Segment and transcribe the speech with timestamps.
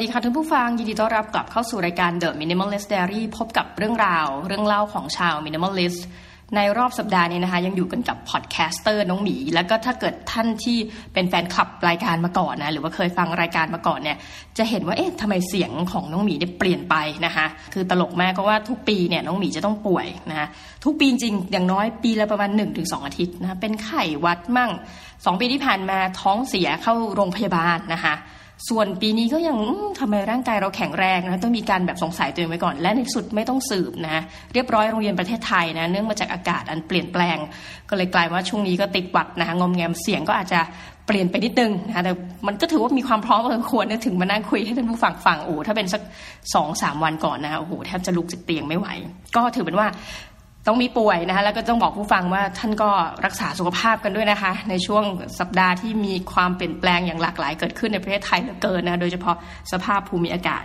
[0.00, 6.00] ดีค่ะท่านผู้ฟัง ยินดีต้อนรับกลับเข้าสู่รายการ The Minimalist Diary พบกับเรื่องราว เรื่องเล่าของชาว Minimalist
[6.56, 10.78] ในรอบสัปดาห์นี้นะคะ ยังอยู่กันกับ podcaster น้องหมี แล้วก็ถ้าเกิดท่านที่
[11.14, 14.16] เป็นแฟนคลับรายการมาก่อนนะ หรือว่าเคยฟังรายการมาก่อนเนี่ย
[14.58, 16.96] จะเห็นว่าเอ๊ะทำไมเสียงของน้องหมีเนี่ยเปลี่ยนไป
[17.26, 20.46] นะคะคือตลกมากเพราะว่าทุกปีเนี่ยน้องหมีจะต้องป่วยนะคะ
[20.84, 24.70] ทุกปีจริงอย่างน้อยปีละประมาณ 1-2 อาทิตย์นะเป็นไข้หวัดมั่ง
[25.24, 28.14] สองปีที่ผ่านมาท้องเสียเข้าโรงพยาบาลนะคะ
[28.68, 29.58] ส่วนปีนี้ก็ยัง
[30.00, 34.22] ทำไมร่างกายเราแข็งแรงนะต้องมีการแบบสงสัยตัวเองไว้ก่อน และในสุดไม่ต้องสืบนะ
[34.54, 37.38] เรียบร้อยโรงเรียนประเทศไทยนะเนื่องมาจากอากาศอันเปลี่ยนแปลง
[37.88, 40.60] ก็เลยกลายว่าช่วงนี้ก็ติดหวัดนะคะงอมแงมเสียงก็อาจจะ
[41.06, 42.12] เปลี่ยนไปนิดนึงนะแต่
[42.46, 46.02] มันก็ถือว่ามีความพร้อมพอควรนะถึงมานั่งคุยให้ท่านผู้ฟังฟังโอ้ถ้าเป็นสัก
[46.54, 48.88] สองสามวันก่อนนะโอ้โหแทบจะลุกจากเตียงไม่ไหว
[49.36, 49.86] ก็ถือเป็นว่า
[50.66, 52.90] ต้องมีป่วยนะคะแล้วก็ต้องบอกผู้ฟังว่าท่านก็
[53.24, 55.04] รักษาสุขภาพกันด้วยนะคะ ในช่วง
[55.40, 59.36] สัปดาห์ที่มีความเปลี่ยนแปลงอย่างหลากหลายเกิดขึ้นในประเทศไทยเหลือเกินนะโดยเฉพาะ
[59.72, 60.64] สภาพภูมิอากาศ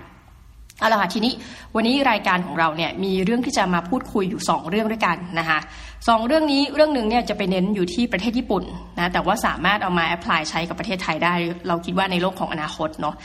[0.80, 1.34] เอาละค่ะทีนี้
[1.76, 5.60] วันนี้รายการของเราเนี่ยมีเรื่องที่จะมาพูดคุยอยู่ 2 เรื่องด้วยกันนะคะ
[6.08, 8.64] สองเรื่องนี้เรื่องหนึ่งเนี่ยจะไปเน้นอยู่ที่ประเทศญี่ปุ่น
[8.98, 11.34] นะแต่ว่าสามารถเอามาแอพพลายใช้กับประเทศไทยได้
[11.68, 13.16] เราคิดว่าในโลกของอนาคตเนาะ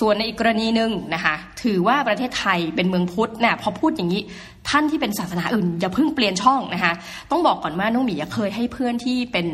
[0.00, 4.22] ส่วนในอีกกรณีหนึ่งนะคะถือว่าประเทศไทยเป็นเมืองพุทธนะพอพูดอย่างนี้
[4.70, 6.94] ท่านที่เป็นศาสนาอื่นอย่าเพิ่งเปลี่ยนช่องนะคะ
[7.30, 9.46] ต้องบอกก่อนว่าน้องหมีเคยให้เพื่อนที่เป็น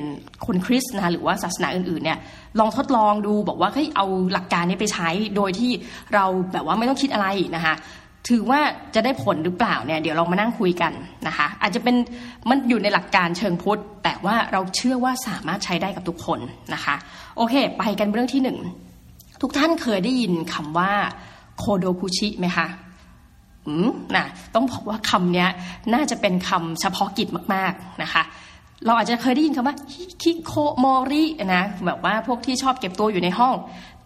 [0.47, 2.19] คนคริสต์นะคะหรือว่าศาสนาอื่นๆเนี่ย
[2.59, 5.71] ลองทดลองดูบอกว่าเฮ้เอาหลักการนี้ไปใช้โดยที่
[6.15, 7.75] เราแบบว่าไม่ต้องคิดอะไรนะคะ
[8.29, 8.61] ถือว่า
[8.95, 10.93] จะได้ผลหรือเปล่าเนี่ยเดี๋ยวเรามานั่งคุยกัน
[11.27, 11.97] นะคะอาจจะเป็น
[12.49, 16.41] มันอยู่ในหลักการเชิงพุทธ แต่ว่าเราเชื่อว่าสามารถใช้ได้กับทุกคน
[16.75, 16.95] นะคะ
[17.37, 18.59] โอเค ไปกันเรื่องที่หนึ่ง
[19.43, 20.91] ทุกท่านเคยได้ยินคำว่า
[21.59, 22.67] โคโดคุชิไหมคะ
[24.17, 25.47] นะต้องบอกว่าคำนี้
[25.95, 28.23] น่าจะเป็นคำเฉพาะกิจมากๆนะคะ
[28.87, 29.77] เราอาจจะเคยได้ยินคำว่า
[30.23, 33.55] คิโคโมรินะแบบว่าพวกที่ชอบเก็บตัวอยู่ในห้อง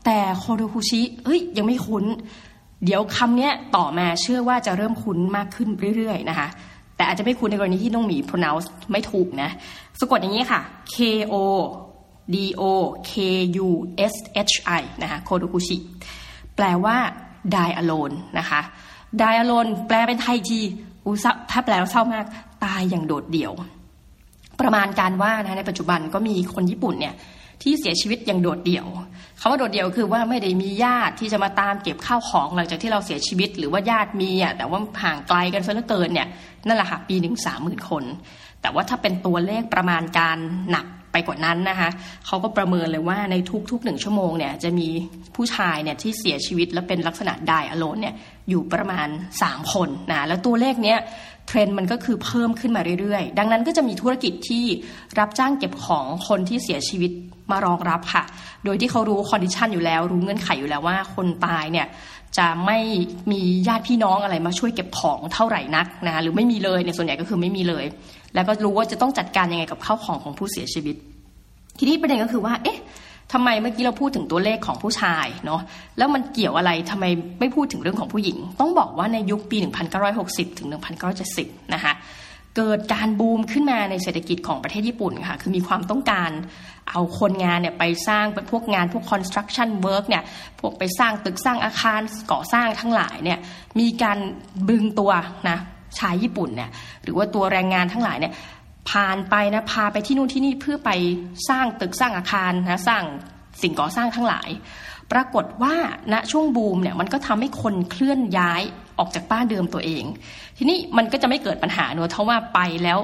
[0.05, 2.05] แต่โคโดคุชิเอ้ยยังไม่คุ้น
[2.85, 6.48] เดี๋ยวคำนี้ต่อมาเชื่อว่าจะเริ่มคุ้นมากขึ้นเรื่อยๆนะคะ
[6.97, 9.51] แต่อาจจะไม่คุ้นในกรณีที่น้องหมี pronounce ไม่ถูกนะ
[10.01, 10.61] สะกดอย่างนี้ค่ะ
[10.95, 10.97] K
[11.33, 11.35] O
[12.35, 12.63] D O
[13.11, 13.13] K
[13.67, 13.69] U
[14.13, 14.14] S
[14.51, 15.77] H I นะคะโคโดคุชิ
[16.57, 16.97] แปลว่า
[17.55, 18.61] die alone นะคะ
[19.20, 20.61] die alone แปลเป็นไทยที
[21.05, 21.11] อุ
[21.51, 22.25] ถ้าแปลแล้วเศร้ามาก
[22.64, 23.52] ตายอย่างโดดเดี่ยว
[24.61, 27.14] ประมาณการว่านะในปัจจุบันก็มีคนญี่ปุ่นเนี่ย
[27.63, 28.86] ที่เสียชีวิตอย่างโดดเดี่ยว
[29.41, 36.29] คาว่าโดดเดี่ยวคือว่าไม่ได้มีญาติที่จะมาตามเก็บข้าวของหลังจากที่เราเสียชีวิต หรือว่าญาติมีอะแต่ว่าห่างไกลกันซะเหลือเกินเนี่ย
[36.67, 38.05] นั่นแหละค่ะปีหนึ่งสามหมื่นคน
[38.63, 40.39] แต่ว่าถ้าเป็นตัวเลขประมาณการ
[40.70, 41.91] หนัก ไปกว่านั้นนะคะ
[42.27, 43.35] เขาก็ประเมินเลยว่าใน
[43.70, 44.89] ทุกๆหนึ่งชั่วโมงเนี่ยจะมี
[45.36, 48.14] ผู้ชายเนี่ยที่เสียชีวิตและเป็นลักษณะ die alone เนี่ย
[48.48, 49.08] อยู่ประมาณ
[49.41, 50.98] 3 คนนะแล้วตัวเลขเนี้ย
[51.48, 54.64] เทรนด์มันก็คือเพิ่มขึ้นมาเรื่อยๆ ดังนั้นก็จะมีธุรกิจที่
[55.19, 57.11] รับจ้างเก็บของคนที่เสียชีวิต
[57.51, 58.25] มารองรับค่ะ
[58.64, 61.86] โดยที่เขารู้ condition อยู่แล้ว รู้เงื่อนไขอยู่แล้วว่าคนตายเนี่ย
[62.39, 62.78] จะไม่
[63.33, 67.84] มีญาติพี่น้องอะไรมาช่วยเก็บของเท่าไหร่นักนะหรือไม่มีเลยเนี่ยส่วนใหญ่ก็คือไม่มีเลย
[68.34, 70.96] แล้วก็รู้ว่าจะต้องจัดการยังไงกับข้าวของของผู้เสียชีวิต
[71.78, 72.78] ทีนี้ประเด็นก็คือว่า เอ๊ะ
[73.33, 75.61] ทำไมเมื่อกี้เราพูดถึงตัวเลขของผู้ชายเนาะ
[75.98, 77.05] แล้วมันเกี่ยวอะไรทำไม
[77.40, 79.56] ไม่พูดถึงเรื่องของผู้หญิง ต้องบอกว่าในยุคปี
[80.08, 80.68] 1960 ถึง
[81.20, 81.92] 1970 นะคะ
[82.57, 86.31] เกิดการบูมขึ้นมาในเศรษฐกิจของประเทศญี่ปุ่นค่ะคือมีความต้องการ
[86.91, 90.23] เอาคนงานเนี่ยไปสร้างเป็นพวกงานพวก construction work เนี่ย
[90.61, 92.01] พวกไปสร้างตึกสร้างอาคาร
[92.33, 93.39] ก่อสร้างทั้งหลายเนี่ย
[93.81, 94.19] มีการ
[94.69, 95.13] บึงตัว
[95.51, 95.59] นะ
[95.98, 96.70] ชายญี่ปุ่นเนี่ย
[97.03, 98.33] หรือว่าตัวแรงงานทั้งหลายเนี่ย
[98.91, 100.91] ผ่านไปนะพาไปที่นู่นที่นี่เพื่อไป
[101.48, 103.03] สร้างตึกสร้างอาคารนะสร้าง
[103.63, 104.48] สิ่งก่อสร้างทั้งหลาย
[105.13, 105.75] ปรากฏว่า
[106.13, 108.63] ณช่วงบูมเนี่ยมันก็ทำให้คนเคลื่อนย้าย
[108.99, 110.05] ออกจากบ้านเดิมตัวเอง
[110.59, 112.99] ทีนี้มันก็จะไม่เกิดปัญหาเนอะเพราะว่าไปแล้ว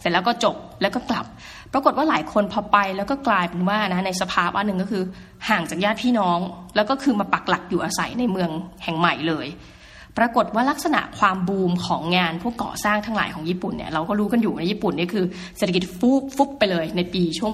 [0.00, 1.26] เสร็จแล้วก็จบแล้วก็กลับ
[1.72, 5.02] ปรากฏว่าหลายคนพอไปแล้วก็กลายเป็นว่านะในสภาวะหนึ่งก็คือ
[5.48, 6.38] ห่างจากญาติพี่น้อง
[6.76, 8.50] แล้วก็คือมาปักหลักอยู่อาศัยในเมือง
[8.84, 9.46] แห่งใหม่เลย
[10.18, 15.24] ปรากฏว่าลักษณะความบูมของงานพวกก่อสร้างทั้งหลายของญี่ปุ่นเนี่ยเราก็รู้กันอยู่ในญี่ปุ่นนี่คือ
[15.56, 17.52] เศรษฐกิจฟุบฟุบไปเลยในปีช่วง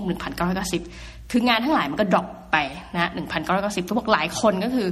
[0.65, 2.56] 1990คืองานทั้งหลายมันก็ drop ไป
[2.95, 3.11] นะ
[3.49, 4.88] 1990ทุกหลายคนก็คือ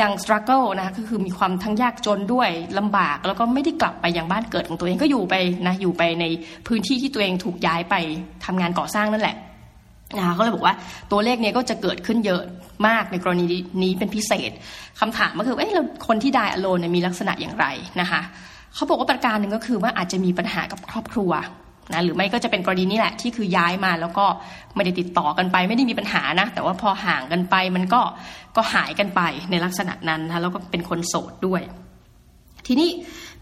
[0.00, 2.48] ยัง struggle นะคะก็คือมีความทั้งยากจนด้วย
[2.78, 5.34] ลำบาก แล้วก็ไม่ได้กลับไปยังบ้านเกิดของตัวเองก็อยู่ไป
[5.66, 6.24] นะอยู่ไปใน
[6.66, 7.94] พื้นที่ที่ตัวเองถูกย้ายไป
[8.44, 9.36] ทำงานก่อสร้างนั่นแหละ
[10.18, 10.74] นะคะก็เลยบอกว่า
[11.12, 12.42] ตัวเลขเนี้ก็จะเกิดขึ้นเยอะ
[12.86, 13.44] มากในกรณี
[13.82, 14.50] นี้เป็นพิเศษ
[15.00, 17.66] คำถามก็คือเอ้เราคนที่ได้อโลนมีลักษณะอย่างไร
[18.00, 18.20] นะคะ
[18.74, 21.30] เขาบอกว่าประการหนึ่งก็คือว่าอาจจะมีปัญหากับครอบครัว
[21.92, 24.26] นะหรือไม่ก็จะเป็นกรณีนี้แหละที่คือย้ายมาแล้วก็
[24.74, 28.00] ไม่ได้ติดต่อกันไป ไม่ได้มีปัญหานะแต่ว่าพอห่างกันไปมันก็
[28.56, 29.20] ก็หายกันไป
[29.50, 31.62] ในลักษณะนั้นนะแล้วก็เป็นคนโสดด้วย
[32.66, 32.90] ทีนี้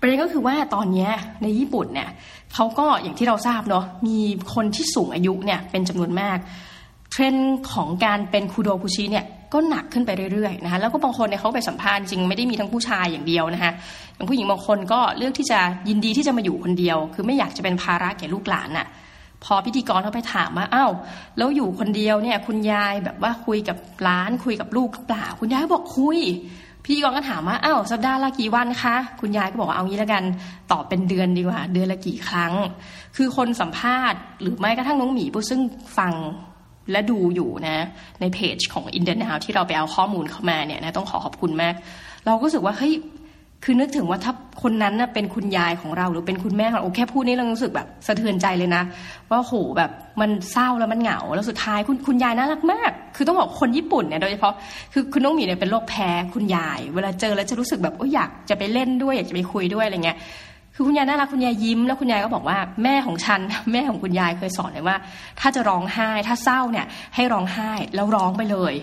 [0.00, 1.08] ประเด็นก็คือว่าตอนนี้
[1.42, 2.10] ในญี่ปุ่นเนี่ย
[2.54, 4.18] เขาก็อย่างที่เราทราบเนาะมี
[4.54, 6.38] คนที่สูงอายุเนี่ยเป็นจำนวนมาก
[7.10, 13.72] เทรนด์ของการเป็นคูโดคุชิเนี่ย ก็หนักขึ้นไปเรื่อยๆนะคะแล้วก็บางคนเนี่ยเขาไปสัมภาษณ์จริงไม่ได้มีทั้งผู้ชายอย่างเดียวนะคะ
[14.14, 15.58] อย่างผู้หญิงบางคนก็เลือกที่จะ
[15.88, 18.86] ยินดีที่จะมาอยู่คนเดียว คือไม่อยากจะเป็นภาระแก่ลูกหลานน่ะ
[19.44, 20.92] พอพิธีกรเขาไปถามว่าอ้าว
[21.38, 23.76] แล้วอยู่คนเดียวเนี่ย คุณยายแบบว่าคุยกับ
[24.06, 26.18] ร้านคุยกับลูกเปล่า คุณยายบอกคุย
[26.86, 30.24] พี่กรก็ถามว่าอ้าวสัปดาห์ละกี่วันคะ คุณยายก็บอกว่าเอางี้แล้วกัน
[30.72, 32.52] ตอบเป็นเดือนดีกว่า เดือนละกี่ครั้ง
[33.16, 35.60] คือคนสัมภาษณ์ หรือไม่กระทั่งน้องหมีผู้ซึ่ง
[35.98, 36.12] ฟัง
[36.90, 37.76] และดูอยู่นะ
[38.20, 41.74] ในเพจของอินเดนาวที่เราไปเอาข้อมูลเข้ามาเนี่ยนะต้องขอขอบคุณมาก
[42.26, 42.94] เราก็รู้สึกว่าเฮ้ย
[43.64, 44.32] คือนึกถึงว่าถ้า
[44.62, 48.82] คนนั้นนะเป็นคุณยายของเราหรือเป็นคุณแม่ของเราโอ้แค่พูดนี่เรารู้สึกแบบสะเทือนใจเลยนะ
[49.30, 49.90] ว่าโหแบบ
[50.20, 54.54] มันเศร้าแล้วมันเหงา แล้วสุดท้ายคุณคุณยายน่ารักมาก คือต้องบอกคนญี่ปุ่นเนี่ยโดยเฉพาะ
[54.92, 60.18] คือคุณน้องหมีเนี่ยเป็นโรคแพ้คุณยาย เวลาเจอแล้วจะรู้สึกแบบโอ้อยากจะไปเล่นด้วยอยากจะไปคุยด้วยอะไรเงี้ย
[60.82, 63.40] คือคุณยายน่ารักคุณยายยิ้ม แล้วคุณยายก็บอกว่าแม่ของฉัน
[63.72, 64.96] แม่ของคุณยายเคยสอนเลยว่า
[65.40, 68.74] ถ้าจะร้องไห้ ถ้าเศร้าเนี่ย ให้ร้องไห้แล้วร้องไปเลย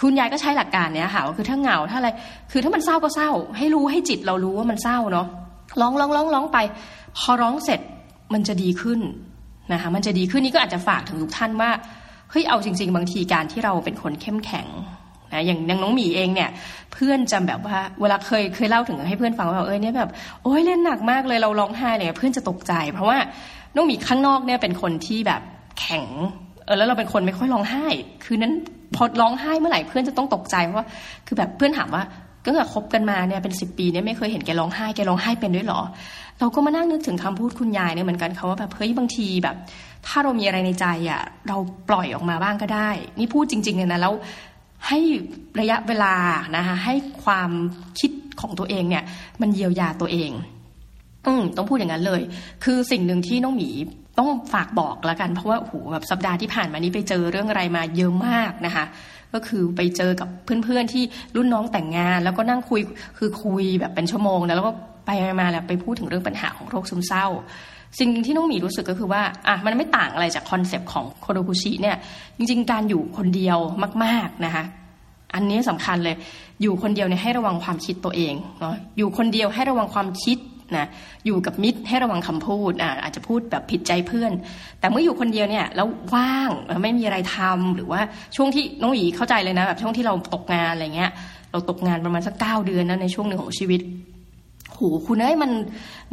[0.00, 2.08] คุณยายก็ใช้หลักการเนี้ยค่ะคือถ้าเหงาถ้าอะไร
[2.52, 5.26] คือถ้ามันเศร้าก็เศร้า ให้รู้ให้จิตเรารู้ว่ามันเศร้าเนาะ
[5.80, 6.58] ร้องร้องร้องร้องไป
[7.18, 7.80] พอร้องเสร็จ
[8.32, 9.00] มันจะดีขึ้น
[9.72, 11.70] นะคะมันจะดีขึ้นนี่ก็อาจจะฝากถึงทุกท่านว่า
[12.30, 14.66] เฮ้ยเอาจริง ๆ บางทีการที่เราเป็นคนเข้มแข็ง
[15.36, 16.50] นะอย่างอย่างน้องหมีเองเนี่ย
[16.92, 20.10] เพื่อนจำแบบว่าเวลาเคยเคยเล่าถึงให้เพื่อนฟังว่าเอ้ยเนี่ยแบบ
[20.42, 23.18] โอ้ยเล่นหนักมากเลยเราร้องไห้เลยเพื่อนจะตกใจ เพราะว่า
[23.74, 25.42] น้องหมีข้างนอกเนี่ยเป็นคนที่แบบ
[25.80, 26.06] แข็ง
[26.64, 27.86] เออแล้วเราเป็นคนไม่ค่อยร้องไห้
[28.24, 28.52] คือนั้น
[28.94, 30.86] พอร้องไห้เมื่อไหร่เพื่อนจะต้องตกใจเพราะว่า
[31.26, 32.02] คือแบบเพื่อนถามว่า
[32.44, 35.80] ก็เกิดคบกันมาเนี่ยเป็นสิบปีเนี่ยไม่เคยเห็นแกร้องไห้แกร้องไห้เป็นด้วยหรอ
[36.40, 39.56] เราก็มานั่งนึกถึงคำพูดคุณยายเนี่ยเหมือนกันเขาว่าแบบเฮ้ยบางทีแบบ
[40.06, 41.56] ถ้าเรามีอะไรในใจอะเรา
[41.88, 44.12] ปล่อยออกมาบ้างก็ได้ นี่พูดจริงๆเลยนะแล้ว
[44.88, 44.98] ให้
[45.60, 46.14] ระยะเวลา
[46.56, 46.94] นะคะให้
[47.24, 47.50] ความ
[48.00, 49.04] คิดของตัวเองเนี่ย
[49.40, 50.30] มันเยียวยาตัวเอง
[51.26, 52.22] อืมต้องพูดอย่างนั้นเลย
[52.64, 53.70] คือสิ่งหนึ่งที่น้องหมี
[54.18, 58.84] ต้องฝากบอกแล้วกันเพราะว่าโอ้โหแบบสัปดาห์ที่ผ่านมานี้ไปเจอเรื่องอะไรมาเยอะมากนะคะ
[59.34, 60.28] ก็คือไปเจอกับ
[60.64, 61.04] เพื่อนๆที่
[61.36, 62.80] รุ่นน้องแต่งงาน แล้วก็นั่งคุย
[63.18, 64.72] คือคุยแบบเป็นชั่วโมงนะแล้วก็
[65.06, 67.26] ไปมาแล้วไปพูดถึงเรื่องปัญหาของโรคซึมเศร้า
[67.98, 71.96] สิ่งที่น้องหมีรู้สึกก็คือว่าอะมันไม่ต่างอะไรจากคอนเซปต์ของโคโดคุชิเนี่ย
[72.36, 73.58] จริง ๆ การอยู่คนเดียว
[74.04, 74.64] มาก ๆนะคะ
[75.34, 76.16] อันนี้สำคัญเลย
[76.62, 80.38] อยู่คนเดียวเนี่ยให้ระวังความคิดตัวเองเนาะอยู่คนเดียวให้ระวังความคิด
[80.76, 80.86] นะ
[81.26, 84.32] อยู่กับมิตรให้ระวังคำพูดอ่าอาจจะพูดแบบผิดใจเพื่อน
[84.80, 88.00] แต่เมื่ออยู่คนเดียวเนี่ยแล้วว่างแล้วไม่มีอะไรทำหรือว่า
[88.36, 91.10] ช่วงที่น้องหยีเข้าใจเลยนะแบบช่วงที่เราตกงานอะไรเงี้ย
[91.52, 93.80] เราตกงานประมาณสักเก้าเดือนนะในช่วงหนึ่งของชีวิต
[94.78, 95.50] หคุณเอ้ยมัน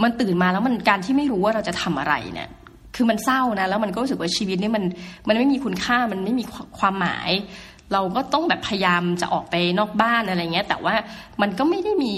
[0.03, 2.49] มันตื่นมาแล้วมันการที่ไม่รู้ว่าเราจะทำอะไรเนี่ย
[2.95, 4.83] คือมันเศร้านะ แล้วมันก็รู้สึกว่าชีวิตนี่มัน
[5.27, 6.43] มันไม่มีคุณค่ามันไม่มี
[6.79, 7.29] ความหมาย
[7.93, 10.95] เราก็ต้องแบบพยายามจะออกไปนอกบ้านอะไรเงี้ย แต่ว่า
[11.41, 12.13] มันก็ไม่ได้มี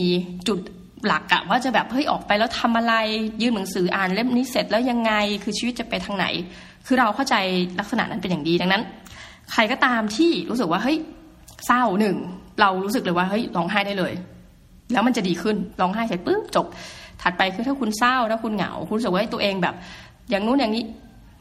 [0.47, 0.59] จุด
[1.05, 2.93] หลักอะว่าจะแบบเฮ้ยออกไปแล้วทำอะไร
[3.41, 5.13] ยื่นหนังสืออ่านเล่มนี้เสร็จแล้วยังไง
[5.43, 6.25] คือชีวิตจะไปทางไหน
[6.85, 7.35] คือเราเข้าใจ
[7.79, 8.83] ลักษณะนั้นเป็นอย่างดีดังนั้น
[9.51, 10.97] ใครก็ตามที่รู้สึกว่าเฮ้ย
[11.65, 12.17] เศร้าหนึ่ง
[12.61, 14.13] เรารู้สึกเลยว่าเฮ้ยร้องไห้ได้เลย
[14.91, 16.65] แล้วมันจะดีขึ้นร้องไห้เสร็จปุ๊บจบ
[17.21, 19.75] ถัดไปคือถ้าคุณเศร้าถ้าคุณเหงา คุณรู้สึกว่าตัวเองแบบ
[20.29, 20.83] อย่างนู้นอย่างนี้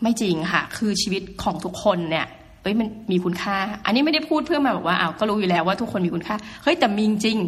[0.03, 2.27] ไม่จริงค่ะ คือชีวิตของทุกคนเนี่ย
[2.63, 3.57] เอ้ยมันมีคุณค่า
[3.87, 7.39] อันนี้ไม่ได้พูดเพื่อมาบอกว่าอ้าวก็รู้อยู่แล้วว่าทุกคนมีคุณค่าเฮ้ยแต่มีจริง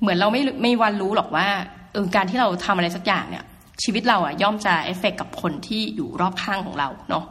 [0.00, 1.46] เหมือนเราไม่ไม่วันรู้หรอกว่า
[1.92, 3.44] เออการที่เราทำอะไรสักอย่างเนี่ย
[3.82, 7.24] ชีวิตเราอะย่อมจะเอฟเฟกกับคนที่อยู่รอบข้างของเราเนาะ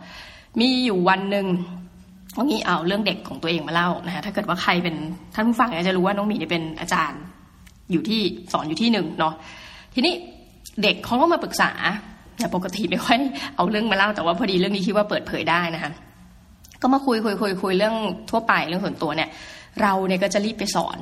[0.60, 1.46] มีอยู่วันหนึ่ง
[2.38, 4.96] วันนี้เอาเรื่องเด็กของตัวเองมาเล่านะคะถ้าเกิดว่าใครเป็น
[5.34, 7.22] ท่านผู้ฟังจะรู้ว่าน้องหมีเป็นอาจารย์
[7.92, 8.22] อยู่ที่
[8.54, 9.34] สอนอยู่ที่หนึ่งเนาะ
[9.94, 10.14] ทีนี้
[10.84, 11.72] เด็กเขาก็มาปรึกษา
[12.40, 13.18] แต่ปกติไม่ค่อย
[13.56, 15.92] เอาเรื่องมาเล่าแต่ว่าพอดีเรื่องนี้คิดว่าเปิดเผยได้นะคะ
[16.82, 17.96] ก็มาคุยคุยคุยคุยเรื่อง
[18.30, 19.30] ทั่วไปเรื่องส่วนตัวเนี่ย
[19.82, 21.00] เราเนี่ยก็จะรีบไปสอน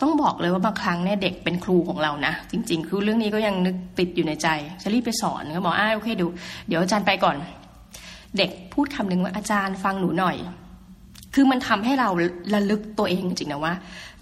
[0.00, 4.48] ต้องบอกเลยว่าบางครั้งเนี่ยเด็กเป็นครูของเรานะ จริง ๆ คือเรื่องนี้ก็ยังนึกติดอยู่ในใจ
[4.82, 6.26] จะรีบไปสอนก็บอกอ้าโอเคดู
[6.68, 7.36] เดี๋ยวอาจารย์ไปก่อน
[8.38, 10.36] เด็กพูดคำหนึ่งว่าอาจารย์ฟังหนูหน่อย
[11.38, 12.08] คือมันทำให้เรา
[12.54, 13.74] ระลึกตัวเองจริงนะว่า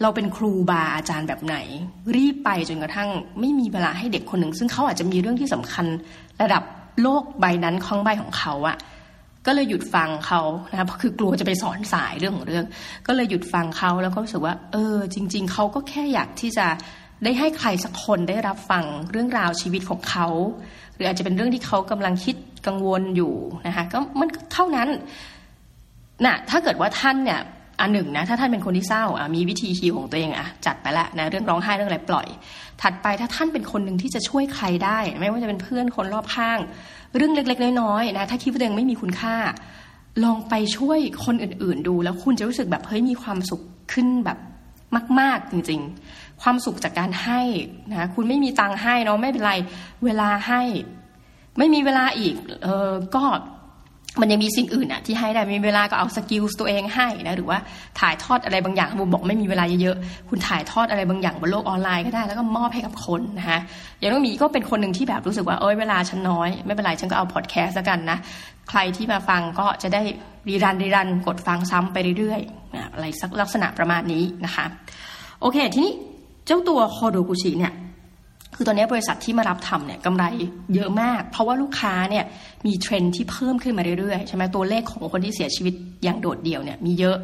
[0.02, 1.56] เราเป็นครูบาอาจารย์แบบไหน
[2.16, 3.08] รีบไปจนกระทั่ง
[3.40, 5.86] ไม่มีเวลาให้เด็กคนหนึ่ง ซึ่งเขาอาจจะมีเรื่องที่สำคัญ
[6.42, 6.62] ระดับ
[7.02, 8.76] โลกใบนั้นของใบของเขาอะ
[9.46, 10.40] ก็เลยหยุดฟังเขา
[10.70, 12.64] นะคะคือกลัวจะไปสอนสายเรื่องของเรื่อง
[13.06, 16.66] ก็เลยหยุดฟังเขาแล้วก็รู้สึกว่า เออ จริง ๆเขาก็แค่อยากที่จะ
[17.24, 20.26] ได้ให้ใครสักคนได้รับฟังเรื่องราวชีวิตของเขา
[20.94, 23.34] หรืออาจจะเป็นเรื่องที่เขากำลังคิดกังวลอยู่
[23.66, 24.88] นะคะก็มันเท่านั้น
[26.24, 27.40] น่ะถ้าเกิดว่าท่านเนี่ย
[27.80, 32.26] อันหนึ่งนะถ้าท่านเป็นคนที่เศร้าอะมีวิธีฮิวของตัวเองอะจัดไปละนะเรื่องร้องไห้เรื่องอะไรปล่อย
[32.82, 36.58] ถัดไปถ้าท่านเป็นคนหนึ่งที่จะช่วยใครได้ ไม่ว่าจะเป็นเพื่อนคนรอบข้าง
[37.16, 39.36] เรื่องเล็กๆน้อยๆนะถ้าคิดว่าตัวเองไม่มีคุณค่า
[40.24, 44.38] ลองไปช่วยคนอื่นๆดู แล้วคุณจะรู้สึกแบบเฮ้ยมีความสุขขึ้นแบบ
[45.20, 45.80] มาก ๆ จริง
[46.12, 47.40] ๆ ความสุขจากการให้
[47.90, 49.52] นะคุณไม่มีตังค์ให้เนาะไม่เป็นไร
[50.04, 50.62] เวลาให้
[51.58, 53.24] ไม่มีเวลาอีกเออก็
[54.20, 57.58] มันยังมีสิ่งอื่นอะที่ให้ได้มีเวลาก็เอาสกิลตัวเองให้นะหรือว่า
[58.00, 63.58] ถ่ายทอดอะไรบางอย่างบุมบอกไม่มีเวลาเยอะๆคุณถ่ายทอดอะไรบางอย่างบนโลกออนไลน์ก็ได้แล้วก็มอบให้กับคนนะคะ
[63.98, 68.18] อย่างน้องหมีก็เป็นคนหนึ่งที่แบบรู้สึกว่าเอ้ยเวลาฉันน้อย ไม่เป็นไรฉันก็เอาพอดแคสต์แล้วกันนะ
[68.70, 70.02] ใครที่มาฟังก็จะได้
[70.48, 74.64] rerun rerun กดฟังซ้ำไปเรื่อยๆอะไรสักลักษณะประมาณนี้นะคะ
[75.40, 75.92] โอเค ทีนี้
[76.46, 77.72] เจ้าตัว kodokushi เนี่ย
[78.54, 80.24] คือตอนนี้บริษัทที่มารับทำเนี่ยกำไร
[80.74, 82.24] เยอะมาก เพราะว่าลูกค้าเนี่ย
[82.66, 87.18] มีเทรนที่เพิ่มขึ้นมาเรื่อยๆใช่ไหมตัวเลขของคนที่เสียชีวิตอย่างโดดเดี่ยวเนี่ยมีเยอะ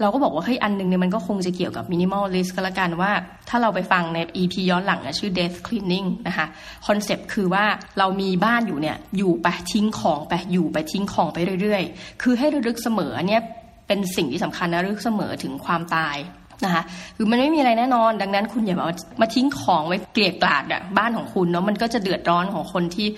[0.00, 3.12] เราก็บอกว่าเฮ้ยอันนึงเนี่ยมันก็คงจะเกี่ยวกับ minimalist ก็แล้วกันว่า
[3.48, 6.46] ถ้าเราไปฟังใน EP ย้อนหลังนะชื่อ death cleaning นะคะ
[6.86, 7.64] concept คือว่า
[7.98, 13.42] เรามีบ้านอยู่เนี่ยอยู่ไปทิ้งของไปอยู่ไปทิ้งของไปเรื่อยๆ คือให้ระลึกเสมอเนี่ย
[13.86, 16.16] เป็นสิ่งที่สำคัญนะระลึกเสมอถึงความตาย
[16.64, 16.82] นะคะ
[17.16, 18.86] คือมันไม่มีอะไรแน่นอน ดังนั้นคุณอย่ามา
[19.20, 23.08] มาทิ้งของไว้เกลื่อนกลาดอะบ้านของคุณเนาะมันก็จะเดือดร้อนของคนที่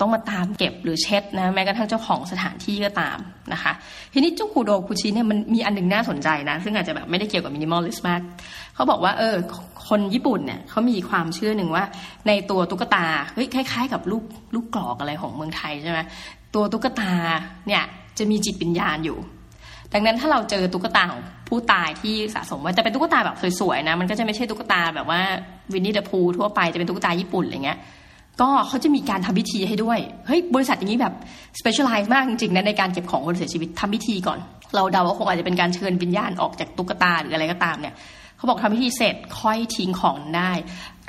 [0.00, 3.18] ต้องมาตามเก็บหรือเช็ดนะแม้กระทั่งเจ้าของสถานที่ก็ตาม
[3.52, 3.72] นะคะ
[4.12, 8.20] ทีนี้เจ้า kodokushi เนี่ยมันมีอันหนึ่งน่าสนใจนะ ซึ่งอาจจะแบบไม่ได้เกี่ยวกับ minimalist มาก
[8.74, 9.36] เขาบอกว่าเออ
[9.88, 11.84] คนญี่ปุ่นเนี่ยเขามีความเชื่อหนึ่งว่า
[12.28, 15.98] ในตัวตุ๊กตาเฮ้ยคล้าย ๆ กับลูกลูกกรอกอะไรของเมืองไทยใช่ไหม
[16.54, 17.12] ตัวตุ๊กตา
[17.66, 17.82] เนี่ย
[18.18, 19.18] จะมีจิตวิญญาณอยู่
[19.94, 25.20] ดังนั้นถ้าเราเจอตุ๊กตาของผู้ตายที่สะสมไว้แต่เป็นตุ๊กตาแบบสวยๆนะ มันก็จะไม่ใช่ตุ๊กตาแบบว่า
[25.72, 27.78] Winnie the Pooh ทั่วไปจะเป็นตุ๊กตาญี่ปุ่นอะไรเงี้ย
[28.40, 31.14] ก็เขาจะมีการทำพิธีให้ด้วย เฮ้ย บริษัทอย่างนี้แบบ
[31.60, 34.38] specialize มากจริงๆนะในการเก็บของคนเสียชีวิตทำพิธีก่อน
[34.74, 37.94] เราเดาว่าคงอาจจะเป็นการเชิญวิญญาณออกจากตุ๊กตาหรืออะไรก็ตามเนี่ย
[38.36, 40.50] เขาบอกทำพิธีเสร็จค่อยทิ้งของได้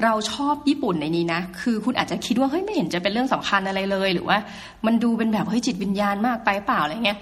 [0.04, 4.38] เราชอบญี่ปุ่นในนี้นะ คือคุณอาจจะคิดว่าเฮ้ยไม่เห็นจะเป็นเรื่องสำคัญอะไรเลย หรือว่า
[4.86, 7.18] มันดูเป็นแบบเฮ้ยจิตวิญญาณมากไปเปล่าอะไรเงี้ย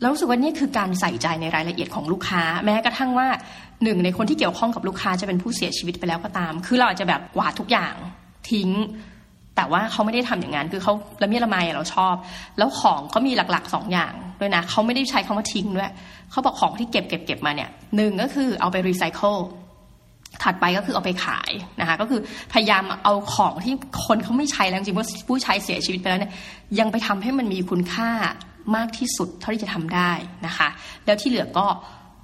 [0.00, 3.28] เรารู้สึกว่านี่คือการใส่ใจในรายละเอียดของลูกค้า แม้กระทั่งว่า
[3.84, 7.94] หนึ่งในคนที่เกี่ยวข้องกับลูกค้าจะเป็นผู้เสียชีวิตไปแล้วก็ตาม คือเราอาจจะแบบกวาดทุกอย่าง
[8.50, 8.70] ทิ้ง
[9.56, 12.14] แต่ว่าเขาไม่ได้ทำอย่างนั้นคือเขาละเมียดละไมเราชอบ
[12.58, 15.92] แล้วของเขามีหลักๆสองอย่างด้วยนะเขาไม่ได้ใช้คำว่าทิ้งด้วย
[16.30, 19.34] เขาบอกของที่เก็บเก็บเก็บมาเนี่ยหนึ่งก็คือเอาไปรีไซเคิล
[20.42, 21.50] ถัดไปก็คือเอาไปขาย
[21.80, 22.20] นะคะก็คือ
[22.52, 23.74] พยายามเอาของที่
[24.04, 26.32] คนเขาไม่ใช้แล้วจริงๆว่าผู้ใช้เสียชีวิตไปแล้วเนี่ย
[26.78, 28.10] ยังไปทำให้มันมีคุณค่า
[28.76, 30.10] มากที่สุดเท่าที่จะทำได้
[30.46, 30.68] นะคะ
[31.06, 31.66] แล้วที่เหลือก็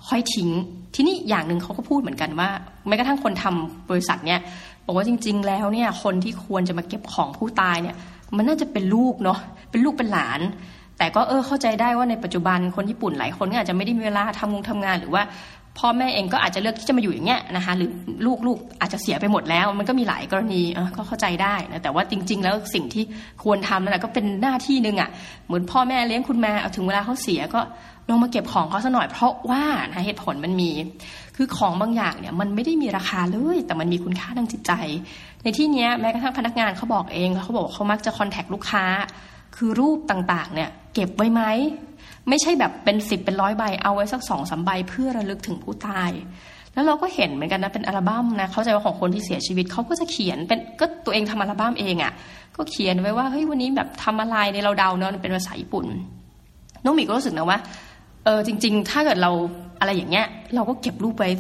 [0.09, 0.51] ค่อยทิ้ง
[0.95, 2.49] ที่นี่อย่างหนึ่งเขาก็พูดเหมือนกันว่า
[2.87, 4.41] แม้กระทั่งคนทำบริษัทเนี่ย
[4.87, 7.97] บอกว่าจริง ๆ แล้วเนี่ยคนที่ควรจะมาเก็บของผู้ตายเนี่ย
[8.37, 9.39] มันน่าจะเป็นลูกเนาะ
[9.71, 10.41] เป็นลูกเป็นหลาน
[10.99, 15.23] แต่ก็เออเข้าใจได้ว่าในปัจจุบันคนญี่ปุ่นหลายคนก็อาจจะไม่ได้มีเวลาทำงงทำงานหรือว่า
[15.79, 17.91] พ่อแม่เองก็อาจจะเลือกที่จะมาอยู่อย่างเงี้ยนะคะหรือ
[18.27, 20.63] ลูกลูกอาจจะเสียไปหมดแล้ว มันก็มีหลายกรณี
[20.97, 23.05] ก็เข้าใจได้นะแต่ว่าจริง ๆ แล้วสิ่งที่
[23.43, 25.11] ควรทำนั่นแหละก็เป็นหน้าที่หนึ่งอะ่ะ
[25.47, 27.61] เหมือนพ่อแม่เลี้ยงคุณมาเอาถึงเวลาเขาเสียก็
[28.09, 30.71] ลงมาเก็บของเขาซะหน่อยเพราะว่านะเหตุผลมันมี
[31.37, 34.73] คือของบางอย่างเนี่ยมันไม่ได้มีราคาเลย แต่มันมีคุณค่าทางจิตใจ
[35.43, 38.85] ในที่นี้แม้กระทั่งพนักงานเขาบอกเองเขาบอกเขามักจะคอนแทคลูกค้า
[39.57, 41.43] คือรูปต่างๆเนี่ยเก็บไว้ไหม
[42.29, 46.11] ไม่ใช่แบบเป็นสิบเป็นร้อยใบเอาไว้สักสองสาใบเพื่อระลึกถึงผู้ตาย
[46.75, 52.13] แล้วเราก็เห็นเหมือนกันนะเป็นอัลบั้มนะเข้าใจว่าของคนที่เสียชีวิตเขาก็จะเขียนเป็นก็ตัวเองทำอัลบั้มเองอะ่ะ
[52.57, 55.87] ก็เขียนไว้ว่าเฮ้ยวันนี้แบบทำอะไรในเราเดาเนาะเป็นภาษาญี่ปุ่น
[56.85, 57.59] น้องหมีก็รู้สึกนะว่า
[58.25, 59.31] เออจริง ๆ ถ้าเกิดเรา
[59.81, 61.31] อะไรอย่างเงี้ย เราก็เก็บรูปไว้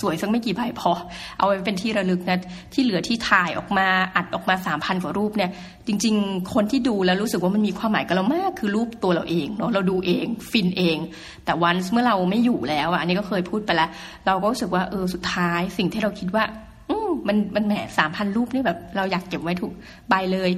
[0.00, 0.92] สวยๆสักไม่กี่ใบพอ
[1.38, 2.38] เอาไว้เป็นที่ระลึกนะ
[2.72, 5.50] ที่เหลือที่ถ่ายออกมาอัดออกมาสามพันกว่ารูปเนี่ย
[5.86, 10.98] จริง ๆ คนที่ดูแล้วรู้สึกว่ามันมีความหมายกับเรามากคือรูปตัวเราเองเนาะเราดูเองฟินเอง
[11.44, 13.88] แต่วันเมื่อเราไม่อยู่แล้วอะอันนี้ก็เคยพูดไปแล้ว
[14.26, 16.44] เราก็รู้สึกว่าเออสุดท้ายสิ่งที่เราคิดว่า
[16.90, 16.96] อื
[17.28, 19.72] มันมันแหมสามพันรูปนี่แบบ เราอยากเก็บไว้ถูก
[20.08, 20.50] ใบเลย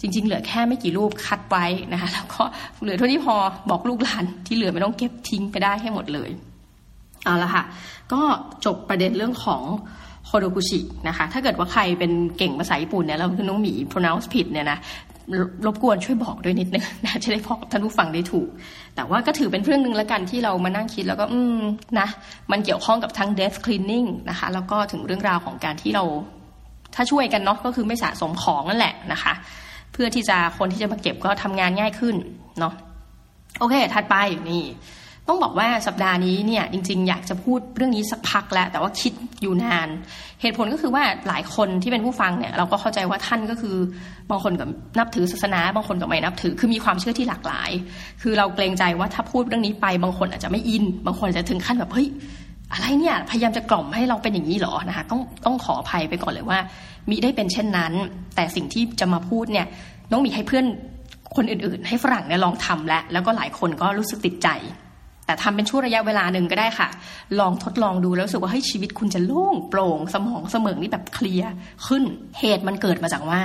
[0.00, 2.42] จริง ๆ เหลือแค่ไม่กี่รูปคัดไว้นะคะแล้วก็
[2.82, 3.34] เหลือเท่านี้พอ
[3.70, 6.30] บอกลูกหลานที่เหลือไม่ต้องเก็บทิ้งไปได้ให้หมดเลย
[7.24, 7.64] เอาละค่ะ
[8.12, 8.20] ก็
[8.64, 9.62] จบประเด็นเรื่องของ
[10.26, 14.78] โคโดกุชินะคะ ถ้าเกิดว่าใครเป็นเก่งภาษาญี่ปุ่นเนี่ยแล้วคือน้องหมี pronounce ผิดเนี่ยนะ
[15.66, 18.48] รบกวนช่วยบอกด้วยนิดนึงนะจะได้พอท่านผู้ฟังได้ถูก
[18.94, 21.60] แต่ว่าก็ถือเป็นเรื่องหนึ่งแล้วกันที่เรามานั่งคิดแล้วก็อืม
[22.00, 22.08] นะ
[22.50, 26.04] มันเกี่ยวข้องกับทั้ง death cleaning นะคะ แล้วก็ถึงเรื่องราวของการที่เรา
[26.94, 29.32] ถ้าช่วยกันเนาะก็คือไม่สะสมของนั่นแหละนะคะ
[29.92, 32.16] เพื่อที่จะคนที่จะมาเก็บก็ทำงานง่ายขึ้น
[32.58, 32.74] เนาะ
[33.58, 34.16] โอเค ถัดไป
[34.50, 34.64] นี่
[35.28, 39.88] ต้องบอกว่าสัปดาห์นี้เนี่ยจริงๆ อยากจะพูดเรื่องนี้สักพักแล้ว แต่ว่าคิดอยู่นาน
[40.42, 43.76] เหตุผลก็คือว่าหลายคนที่เป็นผู้ฟังเนี่ยเราก็เข้าใจว่าท่านก็คือ
[44.30, 44.68] บางคนกับ
[44.98, 47.70] นับถือศาสนา บางคนกับไม่นับถือคือมีความเชื่อที่หลากหลาย
[48.22, 52.08] คือเราเกรงใจว่าถ้าพูดเรื่องนี้ไป บางคนอาจจะไม่อิน บางคนจะถึงขั้นแบบเฮ้ย
[52.72, 56.58] อะไรเนี่ยพยายามจะกล่อมให้เราเป็นอย่างนี้หรอนะคะต้องต้องขออภัยไปก่อนเลยว่า
[57.10, 57.92] มิได้เป็นเช่นนั้น
[58.36, 59.66] แต่สิ่งที่จะมาพูดเนี่ย
[60.10, 60.66] น้องมีให้เพื่อน
[61.36, 64.48] คนอื่นๆ ให้ฝรั่งเนี่ยลองทำแล้วแล้วก็หลายคนก็รู้สึกติดใจ
[65.28, 66.88] แต่ทำเป็นช่วงระยะเวลาหนึ่งก็ได้ค่ะ
[67.40, 71.52] ลองทดลองดูแล้วรู้สึกว่าให้ชีวิตคุณจะโล่งโปร่งสมองเสมองนี่แบบเคลียร์
[71.86, 72.02] ขึ้น
[72.38, 73.42] เหตุมันเกิดมาจากว่า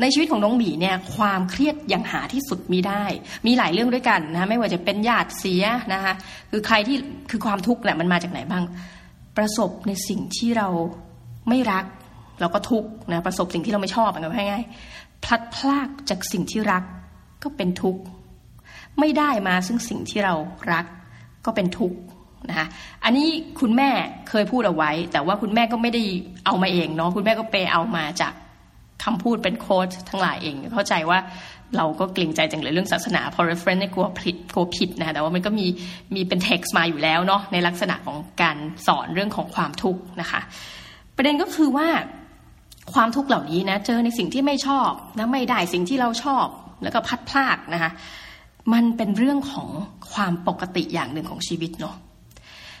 [0.00, 3.04] ในชีวิตของน้องหมีเนี่ยความเครียดอยังหาที่สุดมีได้
[3.46, 6.14] มีหลายเรื่องด้วยกันนะคะไม่ว่าจะเป็นญาติเสียนะคะ
[6.50, 6.96] คือใครที่
[7.30, 8.64] คือความทุกข์เนี่ยมันมาจากไหนบ้าง
[9.36, 10.68] ประสบในสิ่งที่เรา
[11.48, 11.84] ไม่รัก
[12.40, 16.84] เราก็ทุกข์นะประสบสิ่งที่เราไม่ชอบกันง่ายๆพลัดพรากจากสิ่งที่รัก
[17.42, 18.02] ก็เป็นทุกข์
[19.00, 20.34] ไม่ได้มาซึ่งสิ่งที่เรา
[20.72, 20.86] รัก
[21.46, 21.98] ก็เป็นทุกข์
[22.48, 22.66] นะคะ
[23.04, 23.28] อันนี้
[23.60, 23.90] คุณแม่
[24.28, 26.02] เคยพูดเอาไว้ แต่ว่าคุณแม่ก็ไม่ได้
[26.46, 28.32] เอามาเองเนาะคุณแม่ก็ไปเอามาจาก
[29.04, 31.18] คำพูดเป็นโค้ดทั้งหลายเอง เข้าใจว่า
[31.76, 35.66] เราก็เกรงใจจังเลยเรื่องศาสนาพอ reference ในกลัวผิดกลัวผิดนะแต่ว่ามันก็มี
[36.14, 40.40] มีเป็น text มาอยู่แล้วเนาะในลักษณะของการสอนเรื่องของความทุกข์นะคะ
[41.16, 41.88] ประเด็นก็คือว่า
[42.94, 46.46] ความทุกข์เหล่านี้นะเจอในสิ่งที่ไม่ชอบนะไม่ได้สิ่งที่เราชอบ
[46.82, 47.90] แล้วก็พัดพลากนะคะ
[48.72, 49.68] มันเป็นเรื่องของ
[50.12, 51.94] ความปกติอย่างหนึ่งของชีวิตเนาะ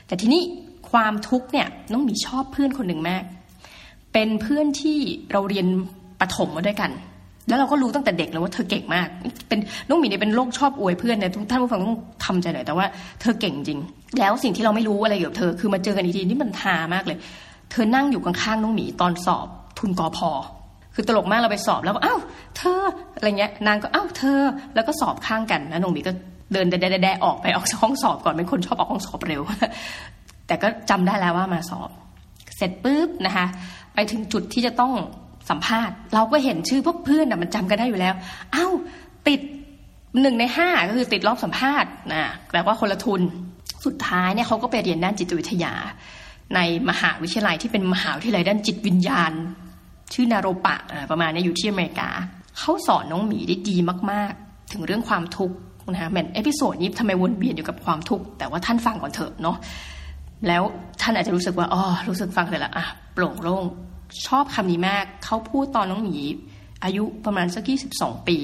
[0.06, 0.42] แต่ทีนี้
[0.90, 3.22] ความทุกข์เนี่ยน้องหมีชอบเพื่อนคนหนึ่งมาก
[4.12, 4.98] เป็นเพื่อนที่
[5.32, 5.66] เราเรียน
[6.20, 6.90] ประถมมาด้วยกัน
[7.48, 9.08] แล้วเราก็รู้ตั้งแต่เด็กแล้วว่าเธอเก่งมาก
[9.48, 12.86] เป็นน้องหมีเนี่ยเป็นโรคชอบอวยเพื่อนเนี่ยทุกท่านผู้ฟังต้องทำใจหน่อยแต่ว่า
[13.20, 13.80] เธอเก่งจริง
[14.18, 17.18] แล้วสิ่งที่เราไม่รู้อะไรเกี่ยวกับเธอคือมาเจอกันอีกทีนี่มันทามากเลย
[17.70, 19.46] เธอนั่งอยู่ข้างๆน้องหมีตอนสอบ
[19.78, 20.30] ทุนกอพอ
[20.98, 22.20] คือตลกมากเราไปสอบแล้วก็อ้าว
[22.56, 22.82] เธอ
[23.16, 24.40] อะไรเงี้ยนางก็อ้าวเธอ
[24.74, 26.12] แล้วก็สอบข้างกันนะนงหมีก็
[26.52, 26.74] เดินแด
[27.06, 29.42] ดๆออกไปออกห้องสอบก่อนเป็นคนชอบออกห้องสอบเร็ว
[30.46, 31.90] แต่ก็จำได้แล้วว่ามาสอบ
[32.56, 33.46] เสร็จปุ๊บนะคะ
[33.94, 34.92] ไปถึงจุดที่จะต้อง
[35.50, 38.14] สัมภาษณ์ เราก็เห็นชื่อพวกเพื่อนมันจำกันได้อยู่แล้ว
[38.54, 38.72] อ้าว
[39.28, 39.40] ติด
[40.20, 42.22] หนึ่งในห้าก็คือติดรอบสัมภาษณ์นะ
[42.52, 43.20] แต่ว่าคนละทุน
[43.84, 45.74] สุดท้ายเนี่ยเขาก็ไปเรียนด้านจิตวิทยา
[46.54, 46.60] ใน
[46.90, 49.32] มหาวิทยาลัยที่เป็นมหาวิทยาลัยด้านจิตวิญญาณ
[50.12, 50.76] ชื่อนาโรปะ
[51.10, 52.08] ประมาณนี้อยู่ที่อเมริกา
[52.58, 53.76] เขาสอนน้องหมีได้ดี
[54.10, 55.56] มากๆ ถึงเรื่องความทุกข์
[55.92, 59.56] นะคะแหม episode นี้ทำไมวนเวียนอยู่กับความทุกข์แต่ว่าท่านฟังก่อนเถอะเนาะ
[60.48, 60.62] แล้ว
[61.00, 63.64] ท่านอาจจะรู้สึกว่าอ๋อรู้สึกฟังเสร็จแล้วอะโปร่งโล่ง
[64.26, 66.16] ชอบคำนี้มาก เขาพูดตอนน้องหมี
[66.84, 68.38] อายุประมาณสักยี่สิบสองปี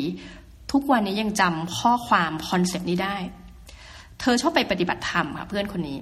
[0.73, 3.17] ทุกวันนี้ยังจำข้อความ concept นี้ได้
[4.21, 5.99] เธอชอบไปปฏิบัติธรรมค่ะเพื่อนคนนี้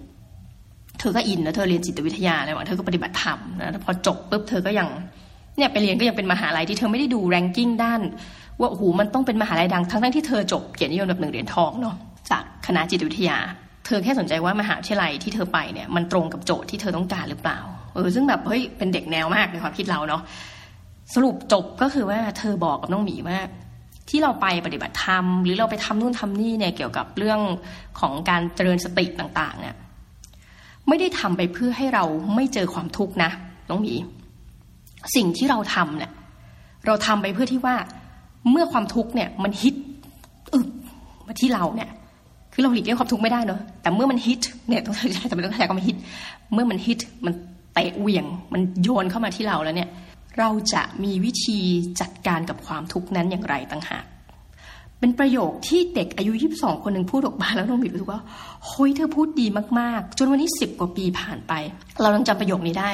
[0.98, 4.88] เธอก็อินนะเธอเรียนจิตวิทยาอะไรวะเธอก็ปฏิบัติธรรมนะพอจบปุ๊บเธอก็ยัง
[5.60, 8.02] เนี่ยไปเรียนก็ยังเป็นมหาลัยที่เธอไม่ได้ดู ranking ด้าน
[8.60, 11.96] ว่าโอ้โหมันต้องเป็นมหาลัยดังทั้งทั้งที่เธอจบเกียรตินิยมแบบหนึ่งเหรียญทองเนาะ
[12.30, 13.38] จากคณะจิตวิทยา
[13.86, 17.58] เธอแค่สนใจว่ามหาวิทยาลัยที่เธอไปเนี่ยมันตรงกับโจทย์ที่เธอต้องการหรือเปล่า
[17.94, 20.22] เออซึ่งแบบเฮ้ยเป็นเด็กแนวมากในความคิดเราเนาะ
[21.14, 23.38] สรุปจบก็คือว่าเธอบอกกับน้องหมีว่า
[24.08, 27.40] ที่เราไปปฏิบัติธรรมหรือเราไปทำนู่นทำนี่เนี่ยเกี่ยวกับเรื่อง
[28.00, 29.76] ของการเจริญสติต่างๆเนี่ย
[30.88, 33.30] ไม่ได้ทำไปเพื่อให้เราไม่เจอความทุกข์นะ
[33.68, 33.94] น้องหมี
[35.14, 36.12] สิ่งที่เราทำเนี่ย
[36.86, 37.76] เราทำไปเพื่อที่ว่า
[38.50, 39.74] เมื่อความทุกข์เนี่ยมันฮิต
[40.54, 40.68] อึบ
[41.26, 41.90] มาที่เราเนี่ย
[42.52, 45.96] คือเราหลีกเลี่ยงความทุกข์ไม่ได้เนอะแต่เมื่อมันฮิตเนี่ยต้องใช้แต่ไม่ต้องใช้คำว่าฮิต
[46.52, 47.34] เมื่อมันฮิตมัน
[47.74, 49.88] เตะเวียง มันโยนเข้ามาที่เราแล้วเนี่ย
[50.38, 51.58] เราจะมีวิธี
[52.00, 54.04] จัดการกับความทุกข์นั้นอย่างไรต่างหาก
[55.00, 58.20] เป็นประโยคที่เด็กอายุยี่สองคนหนึ่งพูดออกมาแล้วน้องบีรู้สึกว่า
[58.66, 59.46] เฮ้ยเธอพูดดี
[59.78, 61.52] มากๆ จนวันนี้สิบกว่าปีผ่านไป
[62.02, 62.90] เรายังจำประโยคนี้ได้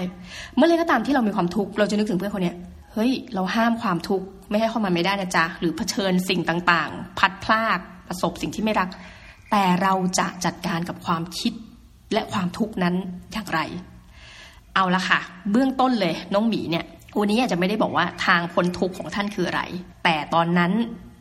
[0.56, 2.56] เมื่อไรก็ตามที่เรามีความทุกข์เราจะนึกถึงเพื่อนคนเนี้ย
[2.92, 8.88] เฮ้ยเราห้ามความทุกข์ไม่ให้เข้ามาไม่ได้นะจ๊ะหรือเผชิญสิ่งต่างๆ พัดพลากประสบสิ่งที่ไม่รัก
[9.50, 11.52] แต่เราจะจัดการกับความคิด
[12.12, 12.94] และความทุกข์นั้น
[13.32, 13.60] อย่างไร
[14.74, 16.84] เอาละค่ะ เบื้องต้นเลยน้องหมีเนี่ย
[17.18, 19.62] วันนี้อาจจะไม่ได้บอกว่าทางพ้นทุกข์ของท่านคืออะไร
[20.04, 20.72] แต่ตอนนั้น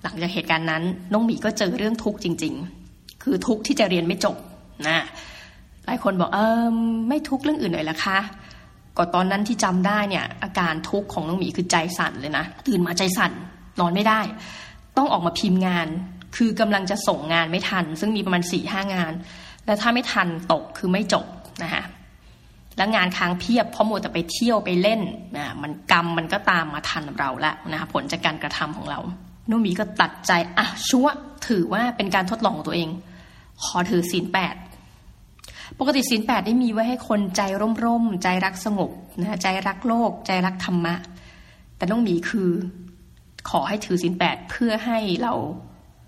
[0.06, 2.54] หลังจากเหตุการณ์นั้น น้องหมีก็เจอเรื่องทุกข์จริง
[2.90, 4.38] ๆ คือทุกข์ที่จะเรียนไม่จบ
[4.88, 5.04] นะ
[5.86, 6.66] หลายคนบอกเออ
[7.10, 8.20] ไม่ทุกข์เรื่องอื่นเลยละคะ
[8.98, 13.32] ก็ตอนนั้นที่จำได้เนี่ยอาการทุกข์ของน้องหมีคือใจสั่นเลยนะตื่นมาใจสั่น
[13.80, 14.20] นอนไม่ได้
[14.98, 15.88] ต้องออกมาพิมพ์งาน
[16.36, 19.14] คือกำลังจะส่งงานไม่ทัน ซึ่งมีประมาณสี่ห้างาน
[19.66, 21.26] และถ้าไม่ทันตกคือไม่จบ
[21.64, 21.84] นะคะ
[22.78, 25.02] แล้วงานค้างเพียบเพราะมัวแต่ไปเที่ยวไปเล่น
[25.38, 29.00] นะมันกรรมมันก็ตามมาทันเราละนะคะผลจากการกระทำของเรา
[29.50, 31.08] น้งหมีก็ตัดใจ อะชัว
[31.48, 32.90] ถือว่าเป็นการทดลองของตัวเอง
[33.64, 34.56] ขอถือศีลแปด
[35.80, 37.42] ปกติศีลแปดได้มีไว้ให้คนใจ
[37.86, 40.96] ร่มๆ ใจรักสงบนะใจรักโลก ใจรักธรรมะ
[41.78, 42.50] แต่ต้องมีคือ
[43.50, 45.34] ขอให้ถือศีลแปดเพื่อให้เรา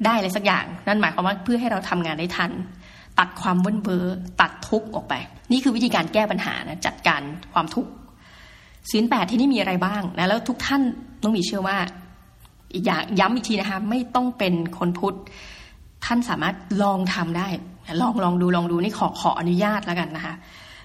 [0.06, 2.52] ได้อะไรสักอย่าง นั่นหมายความว่าเพื่อให้เราทำงานได้ทัน
[3.19, 4.06] ตัดความวุ่นเบอ
[4.41, 5.13] ตัดทุกข์ออกไป
[5.52, 7.21] นี่คือวิธีการแก้ปัญหานะจัดการ
[7.54, 7.89] ความทุกข์
[8.91, 10.82] ศีลแปดที่นี่มีอะไรบ้างนะแล้วทุกท่าน
[11.23, 11.78] ต้องมีเชื่อว่า
[12.74, 15.18] อีกอย่างย้ำอีกทีนะคะไม่ต้องเป็นคนพุทธ
[16.06, 17.48] ท่านสามารถลองทำได้
[18.02, 20.36] ลองลองดูลองดูนี่ขอขออนุญาตแล้วกันนะคะ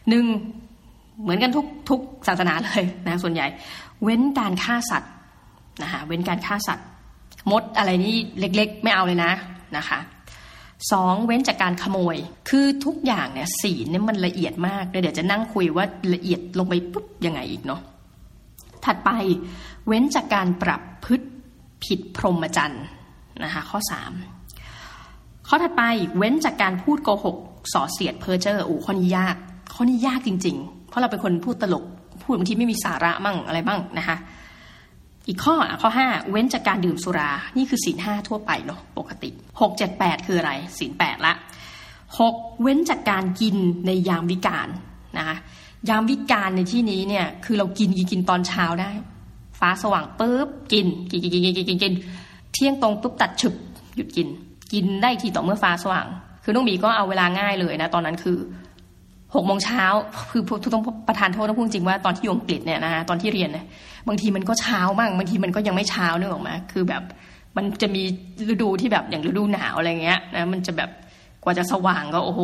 [0.09, 0.25] หนึ่ง
[1.23, 3.47] เหมือนกันทุกทุกศาสนาเลยนะส่วนใหญ่
[4.03, 5.13] เว้นการฆ่าสัตว์
[5.83, 6.87] นะคะเว้นการฆ่าสัตว์
[7.51, 9.33] มดอะไรนี่เล็กๆ ไม่เอาเลยนะ
[9.77, 9.99] นะคะ
[10.93, 12.17] สองเว้นจากการขโมย
[12.49, 17.81] คือทุกอย่างเนี่ยสีเนี่ยมันละเอียดมากเดี๋ยวจะนั่งคุยว่าละเอียดลงไปปุ๊บยังไงอีกเนาะ
[18.85, 19.11] ถัดไป
[19.87, 21.29] เว้นจากการปรับพฤติ
[21.85, 22.85] ผิดพรหมจรรย์
[23.45, 24.13] นะคะข้อสาม
[25.49, 25.83] ข้อถัดไป
[26.17, 27.37] เว้นจากการพูดโกหก
[27.73, 29.37] ส่อเสียดเพ้อเจ้ออูข้อนี้ยาก
[29.75, 31.85] ข้อนี้ยากจริง ๆ เพราะเราเป็นคนพูดตลก
[32.23, 34.17] พูดบางทีไม่มีสาระมั่งอะไรบ้างนะคะ
[35.29, 41.33] อีกข้อข้อห้าเว้นจากการดื่มสุรา นี่คือศีลห้าทั่วไปเนาะปกติหกเจ็ดแปดคืออะไรศีลแปดละ
[42.21, 44.69] หกเว้นจากการกินในยามวิกาล
[45.19, 45.37] นะคะ
[45.89, 48.91] ยามวิกาลในที่นี้เนี่ยคือเรากินกินกินตอนเช้าได้
[49.63, 51.93] ฟ้าสว่างปุ๊บกินกินกินกินกินกินกิน
[52.53, 53.55] เที่ยงตรงปุ๊บตัดฉึบ
[53.97, 54.29] หยุดกิน
[54.73, 56.07] กินได้ทีต่อเมื่อฟ้าสว่าง
[56.45, 58.39] คือน้องบีก็เอาเวลาง่ายเลยนะ ตอนนั้นคือ
[59.35, 59.85] หกโมงเช้า
[60.31, 63.67] คือทุกต้องประทานโทษต้องพูดจริงว่าตอนที่อยู่อังกฤษเนี่ยนะตอนที่เรียนเนี่ย
[64.09, 67.03] บางทีมันก็เช้าบ้างบางทีมันก็ยังไม่เช้าเนอะออกมาคือแบบ
[67.57, 68.03] มันจะมี
[68.53, 70.91] ฤดูที่แบบอย่างฤดูหนาวอะไรเงี้ยนะมันจะแบบ
[71.43, 72.43] กว่าจะสว่างก็โอ้โห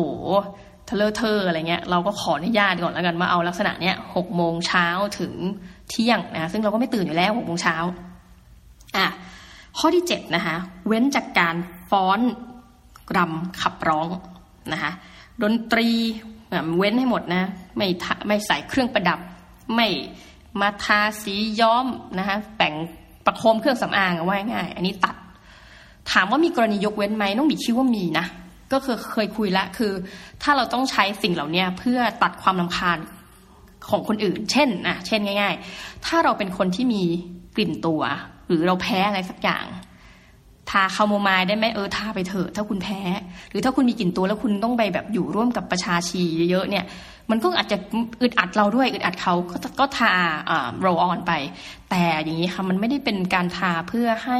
[0.89, 4.87] ทะเลเทออะไรเงี้ยเราก็ขออนุญาตก่อนแล้วกันมาเอาลักษณะเนี้ยหกโมงเช้า
[5.19, 5.33] ถึง
[5.89, 7.75] เที่ยงนะซึ่งเราก็ไม่ตื่นอยู่แล้วหกโมงเช้า
[8.97, 9.07] อะ
[9.77, 10.55] ข้อที่เจ็ดนะคะ
[10.87, 11.55] เว้นจากการ
[11.89, 12.19] ฟ้อน
[13.17, 14.07] รำขับร้อง
[14.73, 14.91] นะคะ
[15.43, 15.89] ดนตรี
[16.77, 17.43] เว้นให้หมดนะ
[17.77, 17.87] ไม่
[18.27, 19.19] ไม่ใส่เครื่องประดับ
[19.75, 19.87] ไม่
[20.61, 21.85] มาทาสีย้อม
[22.19, 22.75] นะคะแต่ง
[23.25, 25.15] ประโคมเครื่องสำอางว่าง่าย อันนี้ตัด
[26.11, 28.25] ถามว่ามีกรณียกเว้นไหมน้องบีคิดว่ามีนะ
[28.73, 29.91] ก็คือเคยคุยแล้วคือ
[30.43, 32.97] ถ้าเราต้องใช้สิ่งเหล่านี้เพื่อตัดความลาคาญ
[33.89, 37.03] ของคนอื่น เช่นอะเช่นง่าย ๆ ถ้าเราเป็นคนที่มี
[37.55, 38.01] กลิ่นตัว
[38.47, 39.65] หรือเราแพ้อะไรสักอย่าง
[40.69, 42.99] ทาคาโมไมล์ได้ไหมเออทาไปเถอะ ถ้าคุณแพ้
[43.49, 46.85] หรือถ้าคุณมีกลิ่นตัวแล้วคุณต้องไปแบบอยู่ร่วมกับประชาชีเยอะๆเนี่ย
[47.31, 47.77] มันก็อาจจะ
[48.21, 50.11] อึดอัดเราด้วยอึดอัดเขาก็ก็ทา
[50.49, 51.31] อ่าโรออนไป
[51.89, 54.39] แต่อย่างนี้ค่ะมันไม่ได้เป็นการทาเพื่อให้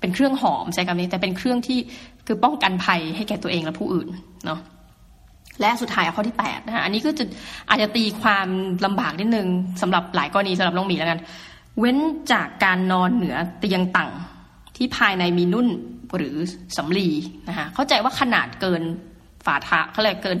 [0.00, 1.78] เป็นเครื่องหอมใช้คำนี้แต่เป็นเครื่องที่
[2.26, 4.08] คือป้องกันภัยให้แก่ตัวเองและผู้อื่น
[4.46, 4.60] เนาะ
[5.60, 7.24] และสุดท้ายข้อที่แปดนะคะอันนี้ก็จะ
[7.68, 8.48] อาจจะตีความ
[8.84, 9.48] ลำบากนิดนึง
[9.82, 11.20] สำหรับหลายกรณีสำหรับน้องหมีแล้วกัน
[11.78, 11.96] เว้น
[12.32, 14.12] จากการนอนเหนือเตียงต่าง
[14.76, 15.68] ที่ภายในมีนุ่น
[16.16, 16.36] หรือ
[16.76, 17.08] สำลี
[17.48, 18.82] นะคะเข้าใจว่าขนาดเกิน
[19.46, 20.38] ฝ่าเท้าเขาเรียเกิน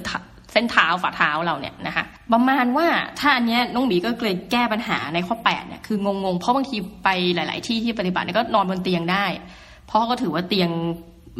[0.52, 2.86] เส้นเท้าฝ่าเท้าเราเนี่ยนะคะประมาณว่า
[3.20, 9.24] ถ้าอันเนี้ยน้องหมีก็เลยแก้ปัญหาในข้อ8เนี่ยคืองงๆเพราะบางทีไปหลาย ๆ ที่ที่ปฏิบัติเนี่ยก็นอนบนเตียงได้
[9.86, 10.70] เพราะก็ถือว่าเตียง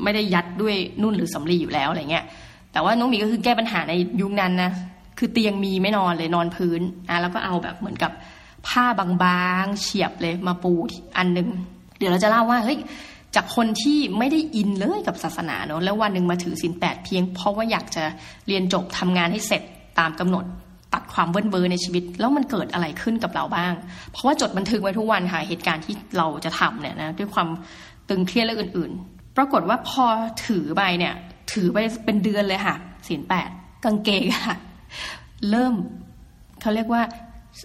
[0.02, 2.24] ไม่ได้ยัดด้วยนุ่นหรือสำลีอยู่แล้วอะไรเงี้ย
[2.72, 4.72] แต่ว่าน้องหมีก็คือแก้ปัญหาในยุคนั้นนะ
[5.18, 8.12] คือเตียงมีไม่นอนเลยนอนพื้นอะแล้วก็เอาแบบเหมือนกับ
[8.68, 9.06] ผ้าบา
[9.62, 10.72] งๆเฉียบเลยมาปู
[11.18, 11.48] อันหนึ่ง
[11.98, 12.78] เดี๋ยวเราจะเล่าว่าเฮ้ย
[13.37, 18.04] จากคนที่ไม่ได้อินเลยกับศาสนาเนาะแล้ววันหนึ่งมาถือศีลแปดเพียง เพราะว่าอยากจะ
[18.48, 19.62] เรียนจบทำงานให้เสร็จ
[19.98, 20.44] ตามกำหนด
[20.94, 23.72] ตัดความเบิ้ลเบอร์ในชีวิต แล้วมันเกิดอะไรขึ้นกับเราบ้าง
[24.12, 27.48] เพราะว่าจดบันทึกไว้ทุกวันค่ะเหตุการณ์ที่เราจะทำเนี่ยนะด้วยความ
[28.09, 30.06] ตึงเครียดและอื่น ๆ ปรากฏว่าพอ
[30.46, 31.14] ถือไปเนี่ย
[31.52, 33.50] ถือไปเป็นเดือนเลยค่ะศีลแปด
[33.84, 34.56] กางเกงค่ะ
[35.50, 35.74] เริ่ม
[36.60, 37.02] เขาเรียกว่า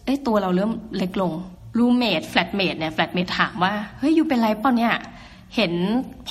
[0.06, 1.32] เอ้ตัวเราเริ่มเล็กลง
[1.78, 4.94] roommate flatmate เนี่ย flatmate ถามว่าเฮ้ย you เป็นไรเปล่าเนี่ย
[5.56, 5.74] เห็น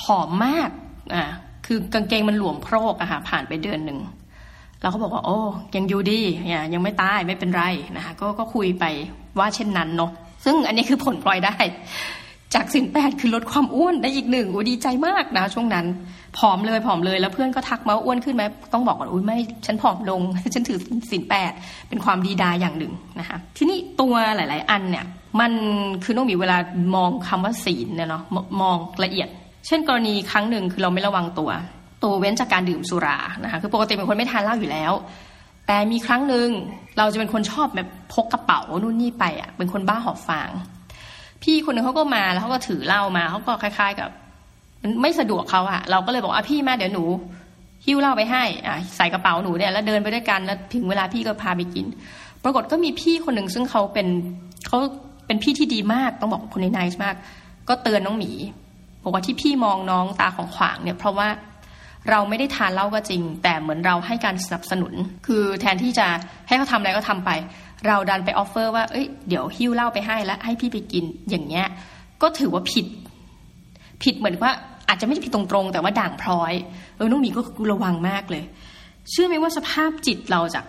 [0.01, 0.71] ผอมมาก
[1.15, 1.25] อ่า
[1.67, 3.99] คือกางเกงมันหลวมโพรกอะค่ะผ่านไปเดือนหนึ่ง
[4.83, 5.39] เราก็บอกว่า โอ้
[5.77, 7.65] ยังอยู่ดีเนี่ยยังไม่ตายไม่เป็นไร
[7.97, 8.85] นะคะก็ก็คุยไป
[9.39, 10.11] ว่าเช่นนั้นเนาะ
[10.45, 11.55] ซึ่งอันนี้คือผลพลอยได้
[12.55, 15.87] จากศีลแปดคือลดความอ้วนได้อีกหนึ่งโอ้ดีใจมากนะช่วงนั้น
[16.39, 20.21] ผอมเลยผอมเลยแล้วเพื่อนก็ทักมาอ้วนขึ้นไหมต้องบอกก่อนอุ้ยไม่ฉันผอมลง
[20.55, 20.79] ฉันถือ
[21.11, 21.53] สินแปด
[21.89, 25.05] เป็นความดีดาอย่างหนึ่งนะคะทีนี้ตัวหลาย ๆ อันเนี่ย
[25.41, 25.53] มัน
[26.05, 26.59] คือต้องมีเวลา
[26.97, 28.23] มองคำว่าศีลเนี่ยเนาะ
[28.63, 29.29] มองละเอียด
[29.67, 31.51] เช่นกรณีครั้งหนึ่งคือเราไม่ระวังตัว
[32.03, 34.93] ตัวเว้นจากการดื่มสุรานะคะคือปกติเป็นคนไม่ทานเหล้าอยู่แล้ว
[35.67, 36.49] แต่มีครั้งหนึ่ง
[36.99, 40.51] เราจะเป็นคนชอบแบบพกกระเป๋านู่นนี่ไปอะเป็นคนบ้าหอบฟาง
[41.45, 44.11] พี่คนหนึ่งเขาก็มาแล้วเขาก็ถือเหล้ามาเขาก็คล้าย ๆ กับ
[45.03, 47.05] ไม่สะดวกเขาอะเราก็เลยบอกอะพี่มาเดี๋ยวหนู
[47.87, 51.87] หิ้วเหล้าไปให้อะใส่กระเป๋าหนูเนี่ยแล้วเดินไปด้วยกันแล้วถึงเวลาพี่ก็พาไปกิน
[52.45, 54.09] ปรากฏก็มีพี่คนหนึ่งซึ่งเขาเป็น
[54.67, 54.79] เขา
[55.27, 57.15] เป็นพี่ที่ดีมากต้องบอกคน nice มาก
[57.69, 58.31] ก็เตือนน้องหมี
[59.03, 61.29] บอกว่าที่พี่มองน้องตาของขวางเนี่ยเพราะว่า
[62.11, 64.93] เราไม่ได้ทานเหล้าก็จริง แต่เหมือนเราให้การสนับสนุน
[65.27, 66.07] คือแทนที่จะ
[66.49, 67.31] ให้เขาทำอะไรก็ทำไป
[67.87, 71.67] เราดันไป offer ว่าเอ้ยเดี๋ยวหิ้วเหล้าไปให้แล้วให้พี่ไปกินอย่างเงี้ย
[72.23, 72.87] ก็ถือว่าผิด
[74.03, 74.53] ผิดเหมือนว่า
[74.89, 76.53] อาจจะไม่ผิดตรงๆ แต่ว่าด่างพร้อย
[76.97, 77.41] เออน้องหมีก็
[77.73, 78.45] ระวังมากเลย
[79.11, 80.65] เชื่อไหมว่าสภาพจิตเราจาก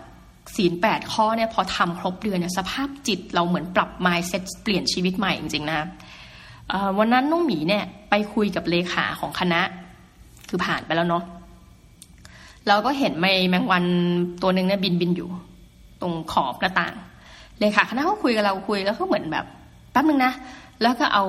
[0.56, 5.76] ศีลแปดข้อเนี่ยพอทำครบเดือนเนี่ยสภาพจิตเราเหมือนปรับ mindset เปลี่ยนชีวิตใหม่จริงๆนะ
[6.98, 9.60] วันนั้นน้องหมีเนี่ยไปคุยกับเลขาของคณะ
[10.48, 11.24] คือผ่านไปแล้วเนาะ
[12.68, 13.84] เราก็เห็นไม่แมงวัน
[14.42, 15.28] ตัวหนึ่งเนี่ยบินบินอยู่
[16.06, 16.94] รงขอบหน้าต่าง
[17.60, 19.44] เลขาคณะเขาคุยกับเราคุยแล้วก็เหมือนแบบ
[19.92, 20.32] แป๊บนึงนะ
[20.82, 21.24] แล้วก็เอา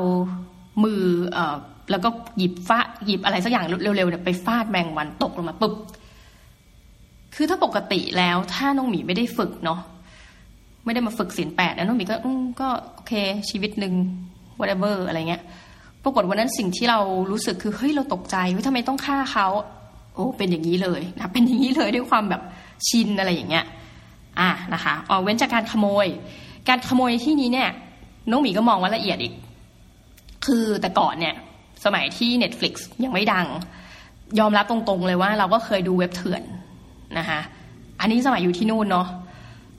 [0.84, 1.56] มือเอ่อ
[1.92, 5.74] แล้วก็หยิบฟาหยิบอะไรสักอย่างเร็วๆเนี่ยไปฟาดแมงวันตกลงมาปุ๊บ
[7.36, 9.80] คือถ้าปกติแล้วถ้าน้องหมีไม่ได้ฝึกเนาะ
[10.86, 12.16] ไม่ได้มาฝึกศีลแปดนะน้องหมีก็
[12.62, 13.14] ก็โอเค
[13.50, 13.94] ชีวิตหนึ่ง
[14.60, 15.44] whatever อะไรเงี้ย
[16.04, 17.00] ปรากฏวันนั้นสิ่งที่เรา
[17.32, 19.48] รู้สึกคือเฮ้ยเราตกใจว่าทำไมต้องฆ่าเขา
[20.16, 22.42] โอ้เป็นอย่างนี้เลยนะเป็นอย่างนี้เลยด้วยความแบบ
[22.88, 23.66] ชินอะไรอย่างเงี้ย
[24.40, 26.08] อะนะคะออกเว้นจากการขโมย
[26.70, 27.70] การขโมยที่นี้เนี่ย
[28.30, 29.34] น้องหมีก็มองว่าละเอียดอีก
[30.46, 31.36] คือแต่ก่อนเนี่ย
[31.86, 32.74] สมัยที่ Netflix
[33.04, 33.48] ยังไม่ดัง
[34.40, 36.44] ยอมรับตรงๆเลยว่าเราก็เคยดูเว็บเถื่อน
[37.18, 37.40] นะคะ
[38.00, 39.08] อันนี้สมัยอยู่ที่นู่นเนาะ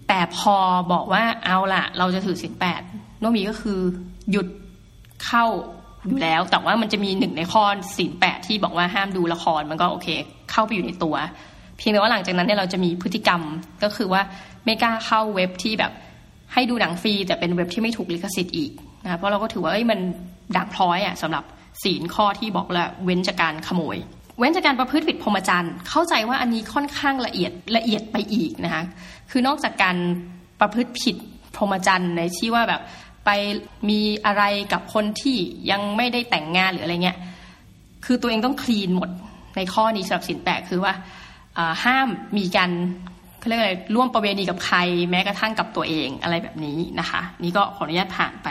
[0.09, 0.57] แต่พอ
[0.93, 2.81] บอกว่าเอาล่ะเราจะถือสินแปด
[3.23, 3.79] น้องหมีก็คือ
[4.31, 4.47] หยุด
[5.25, 5.45] เข้า
[6.09, 7.65] อยู่แล้ว แต่ว่ามันจะมีหนึ่งในข้อ
[7.97, 10.09] สินแปดที่บอกว่าห้ามดูละครมันก็โอเค
[10.51, 11.15] เข้าไปอยู่ในตัว
[11.79, 13.41] เพียงแต่ว่าหลังจากนั้นเนี่ยเราจะมีพฤติกรรม
[13.83, 14.23] ก็คือว่า
[14.65, 15.93] ไม่กล้าเข้าเว็บที่แบบ
[16.53, 18.73] ให้ดูหนังฟรีแต่เป็นเว็บที่ไม่ถูกลิขสิทธิ์อีก
[19.05, 19.99] นะเพราะเราก็ถือว่าเอ้ยมัน
[20.57, 21.45] ด่างพร้อยอะสำหรับ
[21.83, 23.97] ศีลข้อที่บอกแล้วเว้นจากการขโมย
[24.39, 28.83] เว้นจากการประพฤติผิดพรหมจรรย์เข้าใจว่าอันนี้ค่อนข้างละเอียดละเอียดไปอีกนะคะ
[29.31, 29.97] คือนอกจากการ
[30.61, 31.17] ประพฤติผิด
[31.57, 32.83] พรหมจรรย์ในที่ว่าแบบ
[33.25, 33.31] ไป
[33.89, 35.37] มีอะไรกับคนที่
[35.71, 37.19] ยังไม่ได้แต่งงานหรืออะไรเงี้ย
[38.05, 39.11] คือตัวเองต้องคลีนหมด
[39.57, 40.93] ในข้อนี้สำหรับสินแปดคือว่า
[41.85, 42.71] ห้ามมีการ
[43.39, 44.79] เขาเรียกอะไรร่วมประเวณีกับใคร
[45.11, 48.49] แม้กระทั่งกับตัวเองอะไรแบบนี้นะคะ นี่ก็ขออนุญาตผ่านไป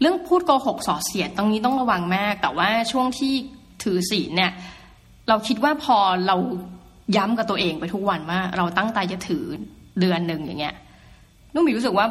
[0.00, 3.32] เรื่องพูดโกหกส่อเสียดตรงนี้ต้องระวังมาก แต่ว่าช่วงที่
[3.82, 4.52] ถือศีลเนี่ย
[5.28, 6.36] เราคิดว่าพอเรา
[7.16, 9.44] ย้ำกับตัวเองไปทุกวันว่า เราตั้งใจจะถือ
[10.00, 10.74] เดือนหนึ่งอย่างเงี้ย
[11.52, 12.06] นุ่มมีรู้สึกว่า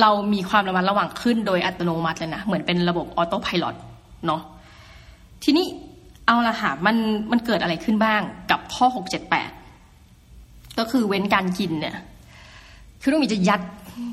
[0.00, 3.64] เรามีความระมัดระวังขึ้นโดยอัตโนมัติเลยนะ เหมือนเป็นระบบออโต้พายロ
[4.26, 4.42] เนาะ
[5.44, 5.66] ทีนี้
[6.26, 6.96] เอาละค่ะมัน
[7.30, 8.96] มันเกิดอะไรขึ้นบ้างกับข้อห
[10.78, 11.96] ก็คือเว้นการกินเนี่ย
[13.02, 13.60] คือต้องมีจะยัด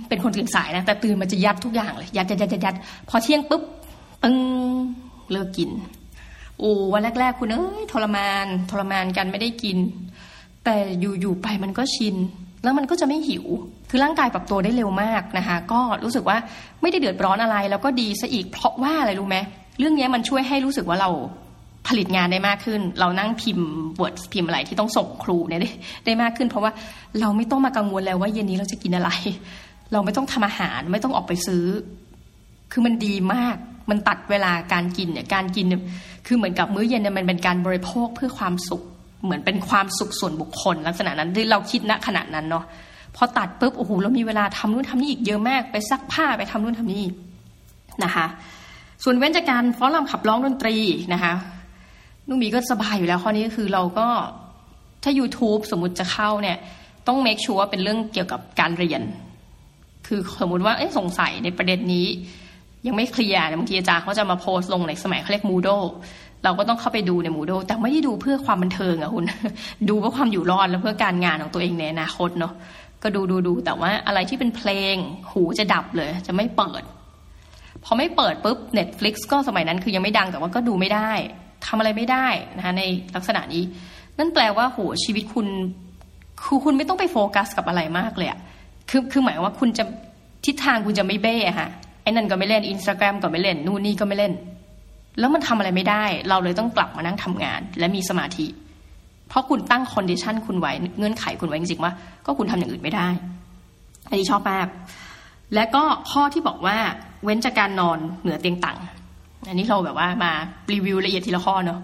[0.10, 2.76] เป็นคนตื่นสายนะแต่ตื่นมันจะยัดทุกอย่างเลยยัดยัดยัดยัด
[3.10, 3.64] พอเที่ยงปุ๊บ
[4.24, 4.36] ปึ้ง
[5.32, 5.70] เลิกกิน
[6.60, 9.78] โอ้วันแรก ๆ คุณเอ้ยทรมานทรมานกันไม่ได้กิน
[10.66, 12.16] แต่อยู่ๆไปมันก็ชิน
[12.64, 13.46] แล้วมันก็จะไม่หิว
[13.90, 16.38] คือร่างกายปรับตัวได้เร็วมากนะคะ ก็รู้สึกว่า
[16.82, 19.38] ไม่ได้เดือดร้อนอะไร แล้วก็ดีซะอีกเพราะว่าอะไรรู้ไหม
[19.80, 21.10] เรื่องนี้มันช่วยให้รู้สึกว่าเรา
[21.88, 23.68] ผลิตงานได้มากขึ้น เรานั่งพิมพ์
[24.00, 25.70] บทพิมพ์อะไรที่ต้องส่งครูเนี่ยได้
[26.06, 26.72] ได้มากขึ้น เพราะว่า
[27.20, 29.10] เราไม่ต้องมากังวลแล้วว่าเย็นนี้เราจะกินอะไร
[29.92, 31.66] เราไม่ต้องทำอาหารไม่ต้องออกไปซื้อ
[32.72, 33.56] คือมันดีมาก
[33.90, 35.66] มันตัดเวลาการกินเนี่ยการกิน
[36.28, 38.82] คือเหมือนกับมื้อเย็นเนี่ยมันเป็นการบริโภคเพื่อความสุข
[39.24, 42.66] เหมือนเป็นความสุขส่วนบุคคล ลักษณะนั้นที่เราคิดณขณะนั้นเนาะ
[43.16, 47.06] พอตัดปุ๊บโอ้โหเรามีเวลาทำนู่นทำนี่อีกเยอะมาก ไปซักผ้าไปทำนู่นทำนี่
[48.04, 48.26] นะคะ
[49.04, 50.76] ส่วนเว้นจากการฟ้อนรำขับร้องดนตรี
[51.14, 51.34] นะคะ
[52.28, 54.08] นุ่มีก็สบายอยู่แล้วข้อนี้ก็คือเราก็
[55.04, 56.58] ถ้า YouTube สมมุติจะเข้าเนี่ย
[57.08, 59.02] ต้องเมคชัวร์เป็นเรื่องเกี่ยวกับการเรียน
[60.08, 62.08] คือสมมุติว่าสงสัยในประเด็นนี้
[62.88, 65.70] ยังไม่เคลียร์บางทีอาจารย์เขาจะมาโพสต์ลงในสมัยเขาเรียกมูโด
[66.44, 69.26] เราก็ต้องเข้าไปดูในมูโดแต่ไม่ได้ดูเพื่อความบันเทิงอะคุณ
[69.90, 72.54] ดูเพื่อความอยู่รอดและเพื่อการงานของตัวเองในอนาคตเนาะ
[73.04, 74.96] ก็ดูดูดูแต่ว่าอะไรที่เป็นเพลง
[75.32, 76.84] หูจะดับเลย จะไม่เปิด
[77.84, 81.12] พอไม่เปิดปุ๊บ Netflix ก็สมัยนั้นคือยังไม่ดังแต่ว่าก็ดูไม่ได้
[81.68, 82.84] ทำอะไรไม่ได้นะคะใน
[83.16, 83.64] ลักษณะนี้
[84.18, 85.48] นั่นแปลว่าโหชีวิตคุณ
[86.44, 88.40] คือคุณไม่ต้องไปโฟกัสกับอะไรมากเลยอะ
[88.90, 89.84] คือคือหมายว่าคุณจะ
[90.46, 91.70] ทิศทางคุณจะไม่เบ้อะฮะ
[92.04, 94.34] ไอ้นั่นก็ไม่เล่นอินสตาแกรมก็ไม่เล่นนู่นนี่ก็ไม่เล่น
[95.20, 98.46] แล้วมันทำอะไรไม่ได้ เราเลยต้องกลับมานั่งทำงาน และมีสมาธิ
[99.30, 101.94] เพราะคุณตั้ง condition คุณไว้เงื่อนไขคุณไว้จริงๆว่า
[102.26, 103.08] ก็คุณทำอย่างอื่นไม่ได้
[104.10, 104.68] อันนี้ชอบมาก
[105.56, 106.78] และก็ข้อที่บอกว่า
[107.24, 108.78] เว้นจากการนอนเหนือเตียงตั่ง
[109.48, 110.32] อันนี้เราแบบว่ามา
[110.74, 111.80] รีวิวละเอียดทีละข้อเนาะ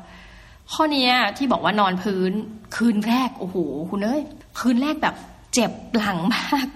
[0.73, 2.31] ข้อนี้ที่บอกว่านอนพื้น
[2.75, 3.55] คืนแรกโอ้โห
[3.89, 4.21] คุณเอ้ย
[4.59, 5.15] คืนแรกแบบ
[5.53, 6.67] เจ็บหลังมาก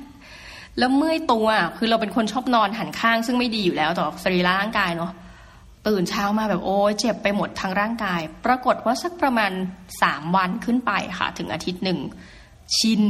[0.77, 5.11] แล้วเมื่อยตัวคือเราเป็นคนชอบนอนหันข้าง ซึ่งไม่ดีอยู่แล้วต่อสรีระร่างกายเนาะ
[5.87, 9.51] ตื่นเช้ามาแบบโอ้ยเจ็บไปหมดทั้งร่างกาย ปรากฏว่าสักประมาณ
[10.01, 11.99] สามวันขึ้นไปค่ะ ถึงอาทิตย์หนึ่ง
[12.77, 13.01] ชิน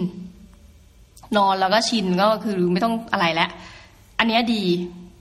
[1.38, 3.50] นอนแล้วก็ชินก็คือไม่ต้องอะไรแล้ว
[4.20, 4.64] อันนี้ดี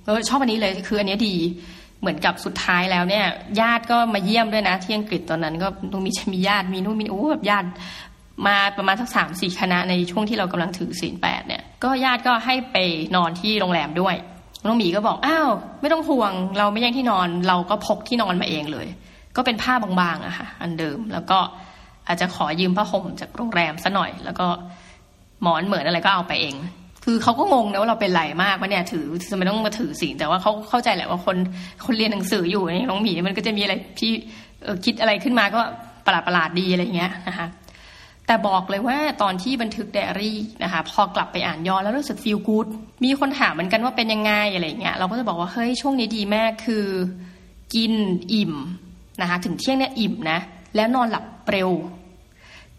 [0.05, 1.35] เออชอบอันนี้เลยคืออันนี้ดี
[2.03, 3.27] เหมือนกับสุดท้ายแล้วเนี่ย
[3.61, 7.69] ญาติก็มาเยี่ยมด้วยนะที่อังกฤษตอนนั้นก็ต้องมีมีญาติมีนู่นมีโอ้แบบญาติ
[8.47, 12.77] มาประมาณสักสามสี่คณะในช่วงที่เรากำลังถือศีลแปดเนี่ย ก็ญาติก็ให้ไป
[13.17, 14.15] นอนที่โรงแรมด้วย
[14.67, 15.49] น้องหมีก็บอกอ้าว
[15.81, 18.87] ไม่ต้องห่วง เราไม่ยังที่นอน เราก็พกที่นอนมาเองเลย
[19.37, 21.39] ก็เป็นผ้าบางๆอะค่ะอันเดิมแล้วก็
[22.07, 24.47] อาจจะขอยืมผ้าห่มจากโรงแรมซะหน่อย แล้วก็
[25.43, 26.55] หมอนเหมือนอะไรก็เอาไปเอง
[27.05, 31.37] คือเขาก็งงนะว่าเราเป็นไรมากวะเนี่ยถือทำไมต้องมาถือสิ่งแต่ว่าเขาเข้าใจแหละว่าคน
[31.87, 34.11] คนเรียนหนังสืออยู่ในน้องหมีมันก็จะมีอะไรที่
[34.85, 35.61] คิดอะไรขึ้นมาก็
[36.07, 37.47] ประหลาดประหลาดดีอะไรเงี้ยนะคะ
[38.27, 42.67] แต่บอกเลยว่าตอนที่บันทึกไดอารี่นะคะพอกลับไปอ่านย้อนแล้วรู้สึกฟีลกู๊ด
[43.05, 46.87] มีคนถามเหมือนกันว่าเป็นยังไงอะไรเงี้ยเราก็จะบอกว่าเฮ้ยช่วงนี้ดีมากคือ
[47.75, 47.93] กิน
[48.33, 48.55] อิ่ม
[49.21, 50.39] นะคะถึงเที่ยงเนี่ยอิ่มนะ
[50.77, 51.71] แล้วนอนหลับเร็ว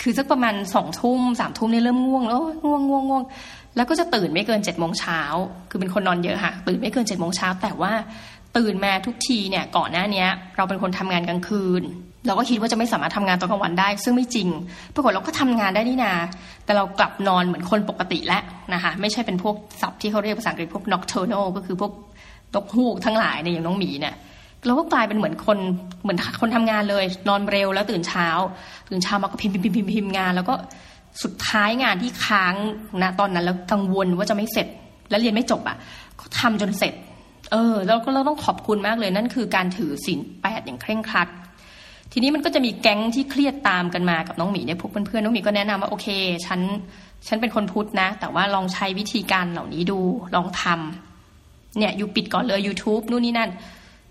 [0.02, 3.24] คือสักประมาณสองทุ่มสามทุ่มเนี่ยเริ่มง่วงแล้วง่วงง่วงง่วง
[3.76, 5.20] แล้วก็จะตื่นไม่เกินเจ็ดโมงเช้า
[5.70, 7.92] คือเป็นคนนอนเยอะค่ะ ตื่นไม่เกินเจ็ดโมงเช้าแต่ว่า
[8.58, 10.26] ตื่นมาทุกทีเนี่ยก่อนหน้านี้
[10.58, 11.84] เราเป็นคนทำงานกลางคืน
[12.28, 14.48] เราก็คิดว่าจะไม่สามารถทำงานตอนกลางวันได้ ซึ่งไม่จริง
[14.96, 16.14] ปรากฏเราก็ทำงานได้นี่นา
[16.66, 21.92] แต่เรากลับนอนเหมือนคนปกติแล้วนะคะไม่ใช่เป็นพวกศัพท์ที่เขาเรียกภาษาอังกฤษพวก nocturnal ก็คือพวก
[22.56, 24.16] ตกฮูกทั้งหลายในยอย่างน้องหมีเนี่ย
[24.66, 25.58] เราก็กลายเป็นเหมือนคน
[26.04, 28.28] เหมือนคนทำงานเลย นอนเร็วแล้วตื่นเช้า
[28.90, 30.56] ตื่นเช้ามาก็พิมพ์พิมพ์พิมพ์พิมพ์งาน แล้วก็
[31.24, 32.56] สุดท้ายงานที่ค้าง
[33.04, 34.68] นะตอนนั้นแล้วกังวลว่าจะไม่เสร็จ
[35.10, 35.78] แล้วเรียนไม่จบอะ
[36.20, 36.94] ก็ทำจนเสร็จ
[37.52, 41.28] เออแล้วก็เราต้องขอบคุณมากเลยนั่นคือการถือศีลแปดอย่างเคร่งครัด
[42.12, 46.08] ทีนี้มันก็จะมีแก๊งที่เครียดตามกันมากับน้องหมีเนี่ยพวกเพื่อนๆน้องหมีก็แนะนำว่าโอเค
[46.46, 46.62] ฉัน
[47.28, 50.00] ฉันเป็นคนพุทธนะ แต่ว่าลองใช้วิธีการเหล่านี้ดู
[50.36, 53.50] ลองทำเนี่ยอยู่ปิดก่อนเลย YouTube นู่นนี่นั่น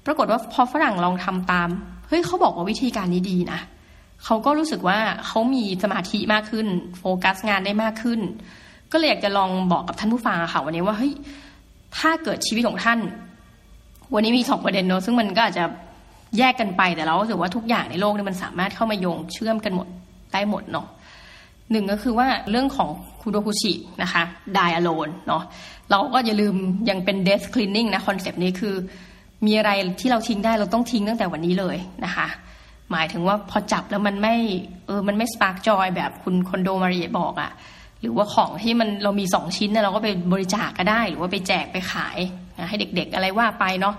[0.07, 1.69] ปรากฏว่าพอฝรั่งลองทำตาม
[2.09, 6.67] เฮ้ยเขาบอกว่าวิธีการนี้ดีนะเเขาก็รู้สึกว่าเขามีสมาธิมากขึ้น
[6.99, 8.21] โฟกัสงานได้มากขึ้น
[8.93, 11.13] ก็เลยอยากจะลองบอกกับท่านผู้ฟังค่ะวันนี้ว่าเฮ้ย
[11.99, 12.99] ถ้าเกิดชีวิตของท่าน
[14.15, 15.65] วันนี้มีสองประเด็นเนอะซึ่งมันก็อาจจะ
[16.39, 19.87] แยกกันไปแต่เรารู้สึกว่าทุกอย่างในโลกนี้มันสามารถเข้ามาโยงเชื่อมกันหมด
[20.33, 20.87] ได้หมดเนาะ
[21.71, 22.89] หนึ่งก็คือว่าเรื่องของ
[23.21, 24.23] kodokushi นะคะ
[24.57, 25.43] die alone เนาะ
[25.91, 26.55] เราก็อย่าลืม
[26.91, 28.75] ยังเป็น death cleaning นะ concept นี้คือ
[29.47, 32.27] มีอะไรที่เราทิ้งได้เราต้องทิ้งตั้งแต่วันนี้เลยนะคะ
[32.91, 34.35] หมายถึงว่าพอจับแล้วมันไม่
[34.87, 37.53] เออมันไม่ spark joy แบบคุณคนโดมาริเอะบอกอะค่ะ
[38.01, 42.19] หรือว่าของที่มันเรามีสองชิ้นเนี่ยเราก็ไปบริจาคก็ได้ หรือว่าไปแจกไปขาย
[42.59, 43.95] นะให้เด็กๆอะไรว่าไปเนาะ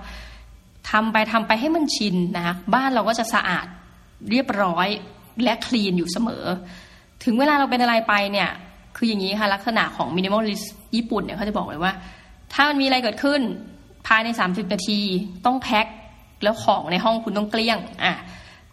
[0.90, 3.66] ทำไปทำไปให้มันชินนะคะบ้านเราก็จะสะอาด
[4.30, 4.88] เรียบร้อย
[5.44, 6.46] และ clean อยู่เสมอ
[7.24, 8.50] ถึงเวลาเราเป็นอะไรไปเนี่ย
[8.96, 10.62] คืออย่างนี้ค่ะ ลักษณะของ minimalist
[10.96, 11.94] ญี่ปุ่นเนี่ยเขาจะบอกเลยว่า
[12.54, 13.42] ถ้ามันมีอะไรเกิดขึ้น
[14.08, 15.00] ภายใน 30 นาที
[15.46, 15.88] ต้องแพ็ค
[16.44, 18.14] แล้วของในห้องคุณต้องเกลี้ยงอะ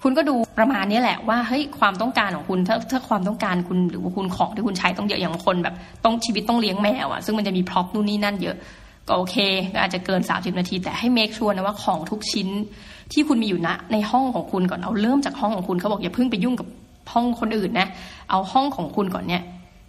[0.03, 8.57] คุณก็ดูประมาณนี้แหละว่าเฮ้ยความต้องการของคุณถ้าถ้าความต้องการคุณหรือว่าคุณของที่คุณใช้ต้องเยอะอย่างคนแบบต้องชีวิตต้องเลี้ยงแมวอะซึ่งมันจะมี prop นู่นนี่นั่นเยอะ
[9.09, 9.37] ก็โอเค
[9.73, 12.49] ก็อาจจะเกิน 30 นาที แต่ให้ make sure นะว่าของทุกชิ้น
[13.13, 16.69] ที่คุณมีอยู่ณในห้องของคุณก่อนเอาเริ่มจากห้องของคุณเขาบอกอย่าเพิ่งไปยุ่งกับ
[17.13, 17.89] ห้องคนอื่นนะ
[18.31, 19.43] เอาห้องของคุณก่อนเนี่ย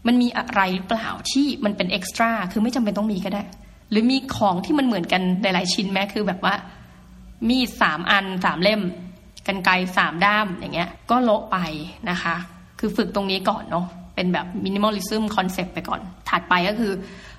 [0.07, 3.43] มันมีอะไรหรือเปล่าที่มันเป็น extra คือไม่จำเป็นต้องมีก็ได้
[3.91, 6.53] หรือมีของที่มันเหมือนกันหลายๆชิ้นแม้คือแบบว่า
[7.49, 8.81] มีสามอันสามเล่ม
[9.47, 11.57] กรรไกรสามด้ามอย่างเงี้ยก็โละไป
[12.09, 12.35] นะคะ
[12.79, 16.93] คือฝึกตรงนี้ก่อนเนาะเป็นแบบ minimalism concept ไปก่อน ถัดไปก็คือ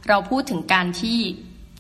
[0.09, 1.19] เราพูดถึงการที่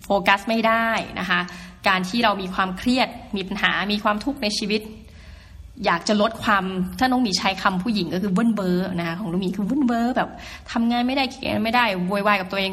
[0.04, 0.87] โฟกัสไม่ได้
[1.20, 1.40] นะคะ
[1.88, 4.82] การที่เรามีความเครียดมีปัญหามีความทุกข์ในชีวิต
[5.85, 6.64] อยากจะลดความ
[6.98, 10.30] ถ้าน้องมีใช้คำผู้หญิงก็คือเบิ้ลเบอร์นะคะของน้องมีคือเบิ้ลเบอร์แบบ
[10.72, 12.72] ทำงานไม่ได้เขียนไม่ได้โวยวายกับตัวเอง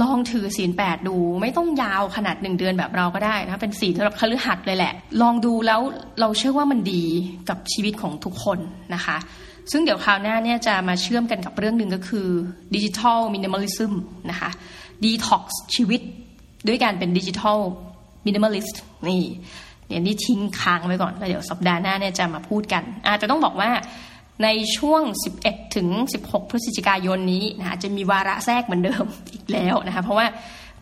[0.00, 5.80] ลองถือศีลแปดดู ไม่ต้องยาวขนาดหนึ่งเดือนแบบเราก็ได้นะเป็นศีลสำหรับคฤหัสถ์เลยแหละ ลองดูแล้ว
[6.20, 7.04] เราเชื่อว่ามันดี
[7.48, 8.58] กับชีวิตของทุกคน
[8.94, 9.16] นะคะ
[9.70, 12.28] ซึ่งเดี๋ยวคราวหน้าเนี่ยจะมาเชื่อมกันกับเรื่องหนึ่งก็คือ
[12.74, 13.92] digital minimalism
[14.30, 14.50] นะคะ
[15.04, 16.00] ดีท็อกซ์ชีวิต
[16.68, 17.58] ด้วยการเป็น digital
[18.26, 19.22] minimalist นี่
[19.88, 23.70] เดี๋ยวนี้ทิ้งค้างไว้ก่อนแล้วเดี๋ยวสัปดาห์หน้าเนี่ยจะมาพูดกันอาจจะต้องบอกว่า
[24.42, 25.02] ในช่วง
[25.38, 25.88] 11 ถึง
[26.22, 30.26] 16 พฤศจิกายนนี้นะคะจะมีวาระแทรกเหมือนเดิมอีกแล้วนะคะเพราะว่า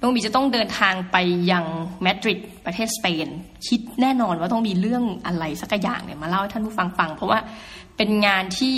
[0.01, 1.17] น้องหมีจะต้องเดินทางไป
[1.53, 1.65] ยัง
[2.05, 3.29] มาดริดประเทศสเปน
[3.67, 7.39] คิดแน่นอนว่าต้องมีเรื่องอะไรสักอย่างเนี่ยมาเล่าให้ท่านผู้ฟังฟัง เพราะว่า
[7.97, 8.77] เป็นงานที่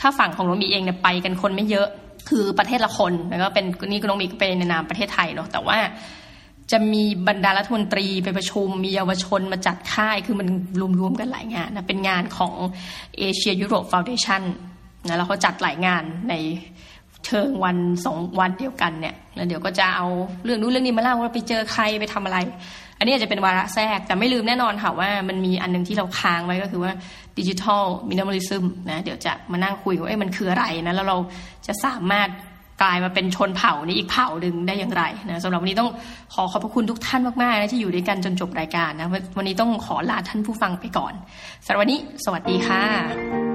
[0.00, 1.88] ถ้าฝั่งของน้องมีเองเนี่ยไปกันคนไม่เยอะ
[2.28, 5.78] คือประเทศละคนแล้วก็เป็นนี่น้องมีก็เป็นในนามประเทศไทยเนาะแต่ว่า
[6.72, 10.48] จะมีบรรดารัฐมนตรีไปประชุม มีเยาวชนมาจัดค่าย คือมัน
[11.00, 12.54] รวมๆกันหลายงานนะ เป็นงานของ
[13.18, 14.42] เอเชียยุโรปฟาวเดชั่น
[15.06, 16.34] นะ แล้วเขาจัดหลายงานใน
[17.26, 20.06] เชิงวันสองวันเดียวกันเนี่ย แล้วเดี๋ยวก็จะเอา
[20.44, 22.38] เรื่องนู้นเรื่องนี้มาเล่าว่าไปเจอใครไปทำอะไร
[22.98, 26.92] อันนี้อาจจะเป็นวาระแทรก แต่ไม่ลืมแน่นอนค่ะว่ามันมีอันนึงที่เราค้างไว้ก็คือว่า
[27.38, 31.16] ดิจิทัลมินิมอลิซึมนะ เดี๋ยวจะมานั่งคุยว่ามันคืออะไรนะ แล้วเรา
[31.66, 32.28] จะสามารถ
[32.82, 35.90] กลายมาเป็นชนเผ่านี้อีกเผ่าหนึ่งได้อย่างไรนะสำหรับวันนี้ต้อง
[36.34, 41.14] ขอขอบพระคุณทุกท่านมากๆนะที่อยู่ด้วยกันจนจบรายการนะวันนี้ต้องขอลาท่านผู้ฟังไปก่อน
[41.64, 43.47] สำหรับวันนี้ สวัสดีค่ะ